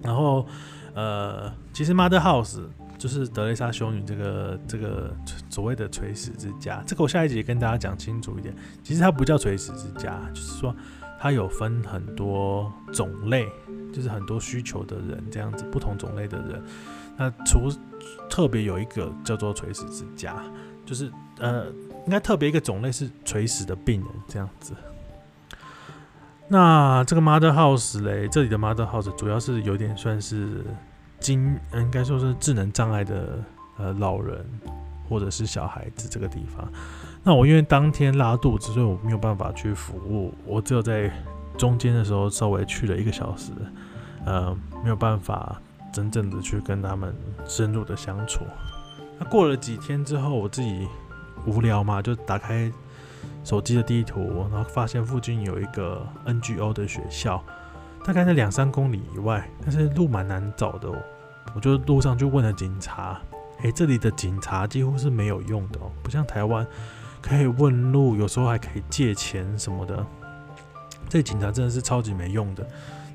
[0.00, 0.46] 然后
[0.94, 2.62] 呃，其实 Mother House。
[2.98, 5.12] 就是德蕾莎修女这个这个
[5.50, 8.54] 所谓的垂死之家，这个我下一集跟大家讲清楚一点。
[8.84, 10.72] 其实它不叫垂死之家，就是说
[11.18, 13.48] 它有分很多种类，
[13.92, 16.62] 就是很多需求的人这样子，不同种类的人。
[17.16, 17.70] 那除
[18.28, 20.34] 特别有一个叫做垂死之家，
[20.84, 21.66] 就是呃，
[22.06, 24.74] 应该特别一个种类是垂死的病人这样子。
[26.48, 30.64] 那这个 Mother House 嘞，这里的 Mother House 主要是有点算是。
[31.22, 33.38] 精应该说是智能障碍的
[33.76, 34.44] 呃老人
[35.08, 36.68] 或者是小孩子这个地方，
[37.22, 41.08] 那我因为当天拉肚子，所以我没有办法去服务，我只有在
[41.56, 43.52] 中间的时候稍微去了一个小时，
[44.24, 44.52] 呃，
[44.82, 45.62] 没有办法
[45.92, 47.14] 真正的去跟他们
[47.44, 48.44] 深入的相处。
[49.18, 50.88] 那过了几天之后，我自己
[51.46, 52.72] 无聊嘛，就打开
[53.44, 57.42] 手机的地图，然后发现附近有一个 NGO 的学校。
[58.04, 60.90] 大概在两三公里以外，但是路蛮难找的。
[61.54, 63.20] 我就路上就问了警察，
[63.62, 66.66] 诶、这里的警察几乎是没有用的哦，不像台湾
[67.20, 70.04] 可以问路，有时候还可以借钱什么的。
[71.08, 72.66] 这警察真的是超级没用的，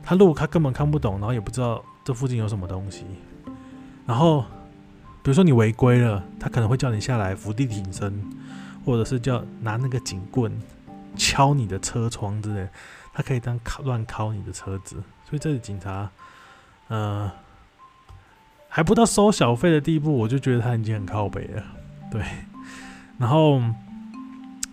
[0.01, 3.03] 他路他根本看不懂，然后也不知道这附近有什么东西。
[4.05, 4.39] 然后
[5.21, 8.23] 比如说你违规了，他可能会叫你下来伏地挺身，
[8.85, 10.57] 或者是叫拿那个警棍
[11.17, 12.65] 敲你的车窗之类。
[13.13, 14.95] 他可以当乱敲你的车子，
[15.29, 16.09] 所以这里警察，
[16.87, 17.29] 呃，
[18.69, 21.63] 还不到收小费的地步，我就觉得他已经很靠北了。
[22.09, 22.21] 对，
[23.17, 23.61] 然后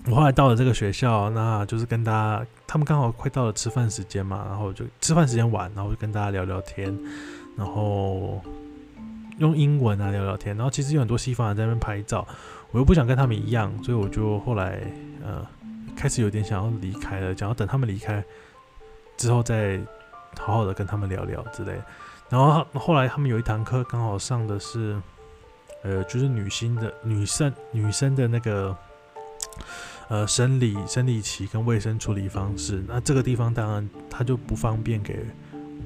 [0.07, 6.93] 我后来到了这个学校，那就是跟大家，他们刚好快到了吃饭时间嘛，然后就吃饭时间晚，然后就跟大家聊聊天，
[7.57, 8.43] 然后
[9.39, 12.27] 用英文啊聊聊天，然后其实有很多西方人在那边拍照，
[12.73, 14.81] 我又不想跟他们一样，所以我就后来
[15.25, 15.47] 呃。
[15.97, 18.23] 开始有点想要离开了，想要等他们离开
[19.17, 19.79] 之后再
[20.37, 21.81] 好好的跟他们聊聊之类。
[22.29, 25.01] 然后后来他们有一堂课刚好上的是，
[25.85, 28.77] 呃，就是女性的女生女生的那个
[30.09, 32.83] 呃生理生理期跟卫生处理方式。
[32.89, 35.25] 那这个地方当然他就不方便给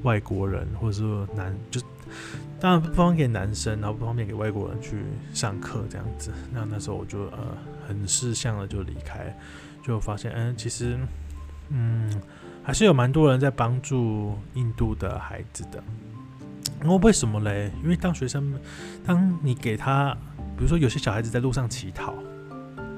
[0.03, 1.81] 外国人或者说男就
[2.59, 5.03] 当然不方便给男生，然后不方便给外国人去
[5.33, 6.31] 上课这样子。
[6.53, 7.57] 那那时候我就呃
[7.87, 9.35] 很识相的就离开。
[9.81, 10.99] 就发现，嗯，其实，
[11.69, 12.21] 嗯，
[12.61, 15.81] 还是有蛮多人在帮助印度的孩子的。
[16.79, 17.71] 然后为什么嘞？
[17.81, 18.53] 因为当学生，
[19.03, 20.15] 当你给他，
[20.55, 22.13] 比如说有些小孩子在路上乞讨，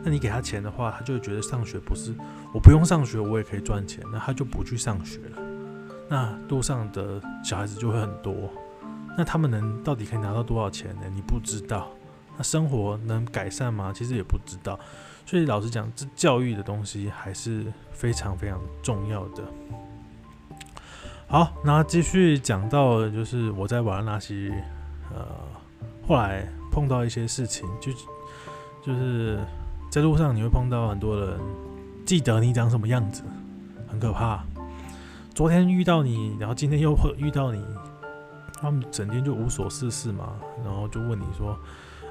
[0.04, 2.14] 那你给他钱的话，他就觉得上学不是，
[2.54, 5.42] 我不用上学，我也可以赚钱，那他就不去上学了。
[6.10, 8.34] 那路上的小孩子就会很多，
[9.18, 11.04] 那他们能到底可以拿到多少钱呢？
[11.14, 11.88] 你不知道。
[12.38, 13.92] 那生活能改善吗？
[13.94, 14.80] 其实也不知道。
[15.26, 19.44] 所以老实讲，这教育的东西还是非常非常重要的。
[21.28, 24.52] 好，那继续讲到就是我在瓦拉纳西，
[25.14, 25.26] 呃，
[26.06, 27.92] 后来碰到一些事情，就
[28.84, 29.40] 就是
[29.92, 31.38] 在路上你会碰到很多人
[32.06, 33.24] 记得你长什么样子，
[33.90, 34.42] 很可怕。
[35.36, 37.62] 昨天遇到你，然后今天又会遇到你，
[38.54, 40.30] 他们整天就无所事事嘛，
[40.64, 41.60] 然后就问你说。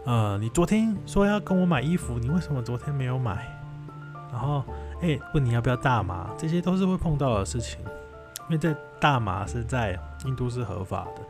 [0.04, 3.46] 呃，你昨天说要跟我买衣服，你为什么昨天没有买？
[4.30, 4.62] 然后，
[5.00, 7.80] 哎、问你要不要大麻，这些都是会碰到的事情。
[8.50, 11.22] 因为在大麻是在印度是合法的，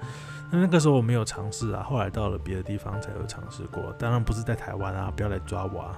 [0.51, 3.93] 那那个时候我没有尝试啊，后来到了别的地方才有尝试过。
[3.97, 5.97] 当然不是在台湾啊，不要来抓我啊。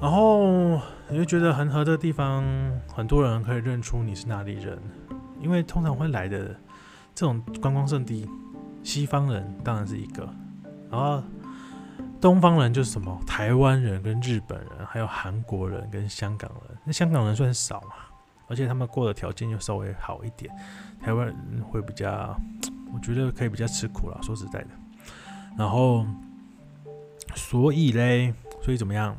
[0.00, 2.44] 然后你就觉得恒河的地方，
[2.94, 4.78] 很多人可以认出你是哪里人，
[5.40, 6.48] 因为通常会来的
[7.14, 8.28] 这种观光胜地。
[8.82, 10.28] 西方人当然是一个，
[10.88, 11.20] 然后
[12.20, 16.78] 东方人就是什么台湾人跟日本人，还有韩国人跟香港人。
[16.84, 17.94] 那香港人算少嘛，
[18.46, 20.54] 而且他们过的条件又稍微好一点，
[21.00, 21.36] 台湾人
[21.68, 22.38] 会比较，
[22.94, 24.68] 我觉得可以比较吃苦了，说实在的。
[25.58, 26.06] 然后，
[27.34, 28.32] 所以嘞，
[28.62, 29.16] 所以怎么样？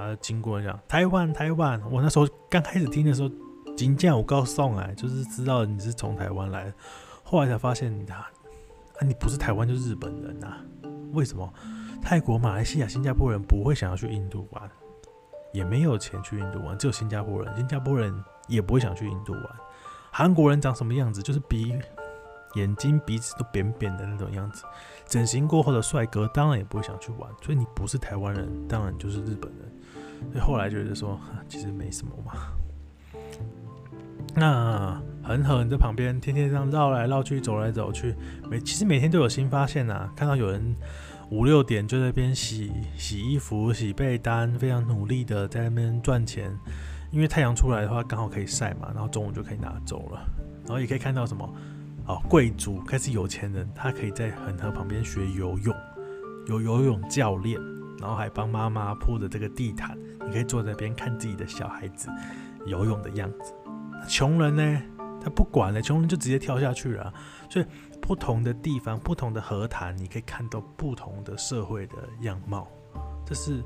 [0.00, 3.30] 他经过讲台湾，台湾，我那时候刚开始听的时候，
[3.76, 6.74] 金价我告诉哎，就是知道你是从台湾来的，
[7.22, 8.28] 后来才发现他，啊，
[9.02, 10.56] 你不是台湾就是日本人呐？
[11.12, 11.52] 为什么？
[12.02, 14.70] 泰国、马来西亚、新加坡人不会想要去印度玩，
[15.52, 18.12] 也没有钱去印度玩，只有新加坡人，新加坡人
[18.48, 19.44] 也不会想去印度玩。
[20.10, 21.22] 韩国人长什么样子？
[21.22, 21.78] 就是鼻、
[22.54, 24.64] 眼睛、鼻子都扁扁的那种样子，
[25.06, 27.30] 整形过后的帅哥当然也不会想去玩。
[27.42, 29.72] 所以你不是台湾人，当然就是日本人。
[30.32, 31.18] 所以后来觉得说，
[31.48, 32.32] 其实没什么嘛。
[34.36, 38.14] 那恒河你在旁边天天这样绕来绕去，走来走去，
[38.48, 40.12] 每其实每天都有新发现呐、啊。
[40.14, 40.74] 看到有人
[41.30, 46.56] 五六点就在那边洗洗衣服、洗被单，非常努力的在那边赚钱。
[47.10, 50.20] 因为太阳出来的话，刚好可以晒嘛，然后中午就可以拿走了。
[50.64, 51.52] 然后也可以看到什么，
[52.06, 55.74] 哦，贵族开始有钱人，他可以在恒河旁边学游泳，
[56.46, 57.60] 有游泳教练。
[58.00, 59.94] 然后还帮妈妈铺着这个地毯，
[60.30, 62.08] 你可以坐在边看自己的小孩子
[62.64, 63.52] 游泳的样子。
[64.08, 64.82] 穷人呢，
[65.20, 67.12] 他不管了，穷人就直接跳下去了。
[67.48, 67.66] 所以
[68.00, 72.68] 不同的地方、不同的河滩，你可以看到不同的社会的样貌。
[73.26, 73.60] 这是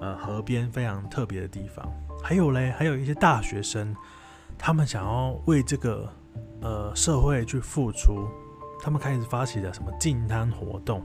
[0.00, 1.86] 呃河边非常特别的地方。
[2.22, 3.94] 还有嘞，还有一些大学生，
[4.56, 6.10] 他们想要为这个
[6.62, 8.26] 呃社会去付出，
[8.82, 11.04] 他们开始发起了什么净滩活动，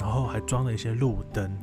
[0.00, 1.54] 然后还装了一些路灯。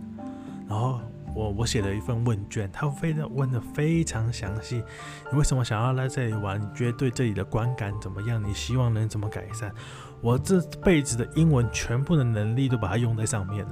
[0.68, 1.00] 然后
[1.40, 4.84] 我我写了一份问卷，他非常问的非常详细。
[5.32, 6.62] 你为什么想要来这里玩？
[6.62, 8.44] 你觉得对这里的观感怎么样？
[8.44, 9.72] 你希望能怎么改善？
[10.20, 13.72] 我这辈子的英文全部的能力都把它用在上面了。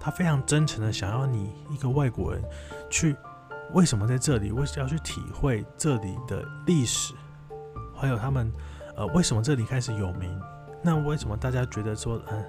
[0.00, 2.42] 他非常真诚的想要你一个外国人
[2.90, 3.14] 去，
[3.72, 4.50] 为什么在这里？
[4.50, 7.14] 为什么要去体会这里的历史？
[7.94, 8.52] 还有他们
[8.96, 10.28] 呃，为什么这里开始有名？
[10.82, 12.44] 那为什么大家觉得说嗯？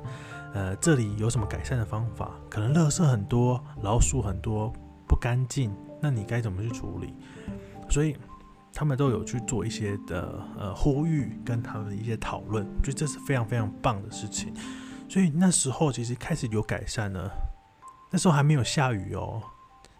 [0.54, 2.32] 呃，这里有什么改善的方法？
[2.50, 4.72] 可能垃圾很多，老鼠很多，
[5.08, 7.14] 不干净，那你该怎么去处理？
[7.90, 8.18] 所以
[8.74, 14.54] 他们都有去做一些的呃呼吁，跟他们的一些讨论，我觉得这是非常非常棒的事情。
[15.08, 17.32] 所以那时候其实开始有改善了，
[18.12, 19.42] 那时候还没有下雨哦。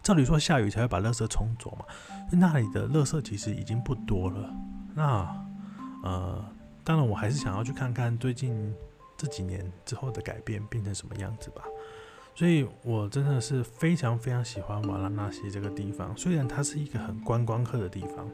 [0.02, 1.86] 照理说下雨才会把垃圾冲走嘛，
[2.30, 4.54] 那里的垃圾其实已经不多了。
[4.94, 5.46] 那
[6.02, 6.44] 呃，
[6.84, 8.74] 当然我还是想要去看看最近。
[9.22, 11.62] 这几年之后的改变变成什么样子吧，
[12.34, 16.12] 所以我真的是非常非常喜欢瓦拉纳西这个地方。
[16.16, 18.28] 虽然它是一个很观光客的地方，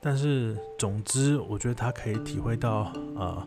[0.00, 3.46] 但是总之，我觉得它可以体会到呃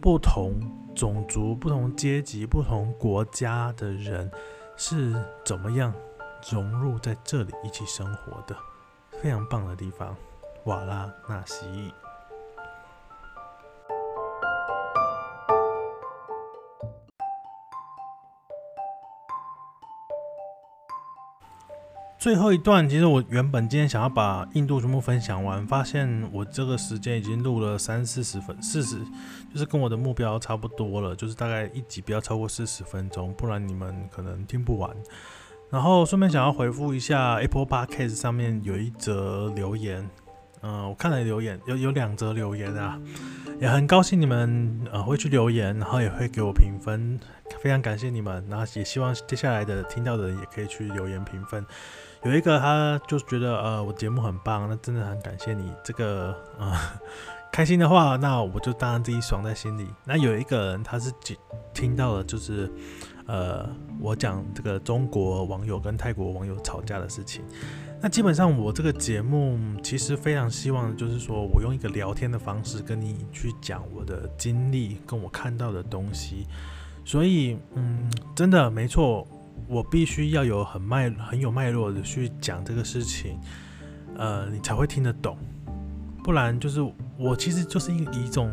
[0.00, 0.54] 不同
[0.94, 4.30] 种族、不同阶级、不同国家的人
[4.76, 5.92] 是怎么样
[6.48, 8.56] 融入在这里一起生活的，
[9.20, 10.16] 非常棒的地方，
[10.64, 11.92] 瓦拉纳西。
[22.18, 28.96] 最后一段，其实我原本今天想要把印度全部分享完，发现我这个时间已经录了三四十分，四十
[29.52, 34.90] 就是跟我的目标差不多了，就是大概一集不要超过四十分钟，不然你们可能听不完。
[35.70, 40.10] 然后顺便想要回复一下 Apple Podcast 上面有一则留言，
[40.62, 42.98] 嗯、我看了留言有有两则留言啊，
[43.60, 47.20] 也很高兴你们呃会去留言，然后也会给我评分，
[47.62, 51.64] 非常感谢你们，然后也希望接下来的听到的人也可以去留言评分。
[52.24, 56.76] 有一个他就觉得呃我节目很棒，那真的很感谢你这个呃
[57.52, 59.86] 开心的话，那我就当然自己爽在心里。
[60.04, 61.12] 那有一个人他是
[61.72, 62.70] 听到了就是
[63.26, 63.68] 呃
[64.00, 67.44] 我讲这个中国网友跟泰国网友吵架的事情。
[68.00, 76.46] 那基本上我这个节目其实非常希望就是说我用一个聊天的方式跟你去讲我的经历跟我看到的东西，
[77.04, 79.26] 所以嗯真的没错。
[79.66, 83.38] 我必须要有很脉很有脉络的去讲这个事情，
[84.16, 85.36] 呃，你才会听得懂。
[86.22, 86.80] 不然就是
[87.18, 88.50] 我其实就是以一种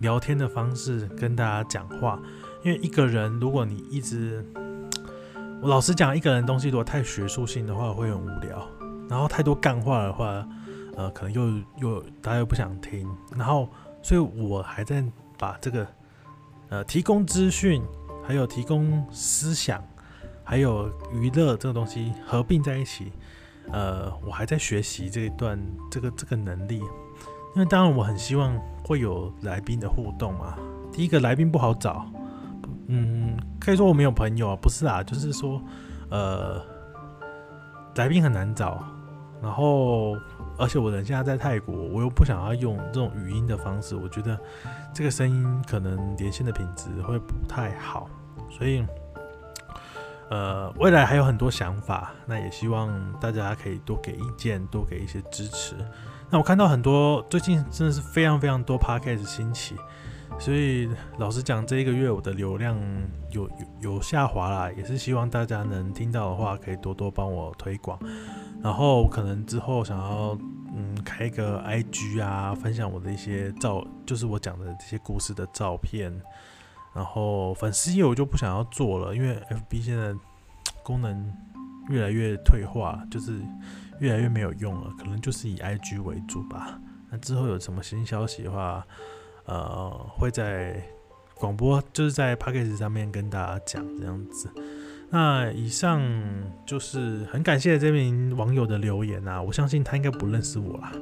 [0.00, 2.20] 聊天的方式跟大家讲话。
[2.62, 4.44] 因为一个人，如果你一直，
[5.62, 8.68] 我老实讲，一个人东西如果太学术性的话，会很无聊。
[9.08, 10.46] 然后太多干话的话，
[10.94, 13.08] 呃，可能又又大家又不想听。
[13.34, 13.66] 然后，
[14.02, 15.02] 所以我还在
[15.38, 15.86] 把这个
[16.68, 17.82] 呃提供资讯，
[18.22, 19.82] 还有提供思想。
[20.50, 23.12] 还有娱乐这个东西合并在一起，
[23.70, 25.56] 呃，我还在学习这一段
[25.88, 26.78] 这个这个能力，
[27.54, 28.52] 因为当然我很希望
[28.84, 30.56] 会有来宾的互动嘛，
[30.90, 32.04] 第一个来宾不好找，
[32.88, 35.62] 嗯，可以说我没有朋友啊，不是啊，就是说，
[36.08, 36.60] 呃，
[37.94, 38.82] 来宾很难找，
[39.40, 40.16] 然后
[40.58, 44.36] 而且我人现在在泰国，我又不想要用这种语音的方式，我觉得
[44.92, 48.10] 这个声音可能连线的品质会不太好，
[48.50, 48.84] 所以。
[50.30, 55.74] 呃，未来还有很多想法，那也希望大家可以多给意见，多给一些支持。
[56.30, 59.74] 那我看到很多最近真的是非常非常多 podcast 兴起，
[60.38, 62.78] 所以老实讲，这一个月我的流量
[63.32, 67.98] 有有有下滑啦，也是希望大家能听到的话，可以多多帮我推广。
[68.62, 70.38] 然后可能之后想要
[70.76, 76.12] 嗯开一个 IG 啊，分享我的一些照，就是我讲的这些故事的照片。
[76.92, 80.12] 然后粉丝页我就不想要做了，因为 FB 现在
[80.82, 81.32] 功能
[81.88, 83.40] 越来越退化，就是
[84.00, 86.80] 越来越没有用了，可能就是以 IG 为主吧。
[87.08, 88.84] 那之后有什么新消息的话，
[89.44, 90.82] 呃，会在
[91.34, 94.50] 广播，就是在 Podcast 上面跟大家讲这样子。
[95.10, 96.02] 那以上
[96.66, 100.92] 就是很感谢这名网友的留言啊，我相信他应该不认识我啦。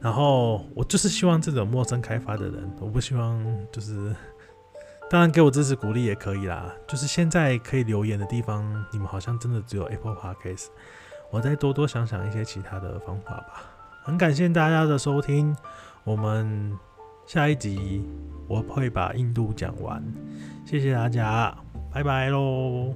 [0.00, 4.14] 然后我就是希望这种陌生开发的人，我不希望就是。
[5.12, 6.72] 当然，给我支持鼓励也可以啦。
[6.88, 10.68] 就是现在可以留言的地方，你们好像真的只有 Apple Podcast。
[11.30, 13.62] 我再多多想想一些其他的方法吧。
[14.02, 15.54] 很感谢大家的收听，
[16.02, 16.72] 我们
[17.26, 18.08] 下一集
[18.48, 20.02] 我会把印度讲完。
[20.64, 21.54] 谢谢大家，
[21.92, 22.94] 拜拜喽。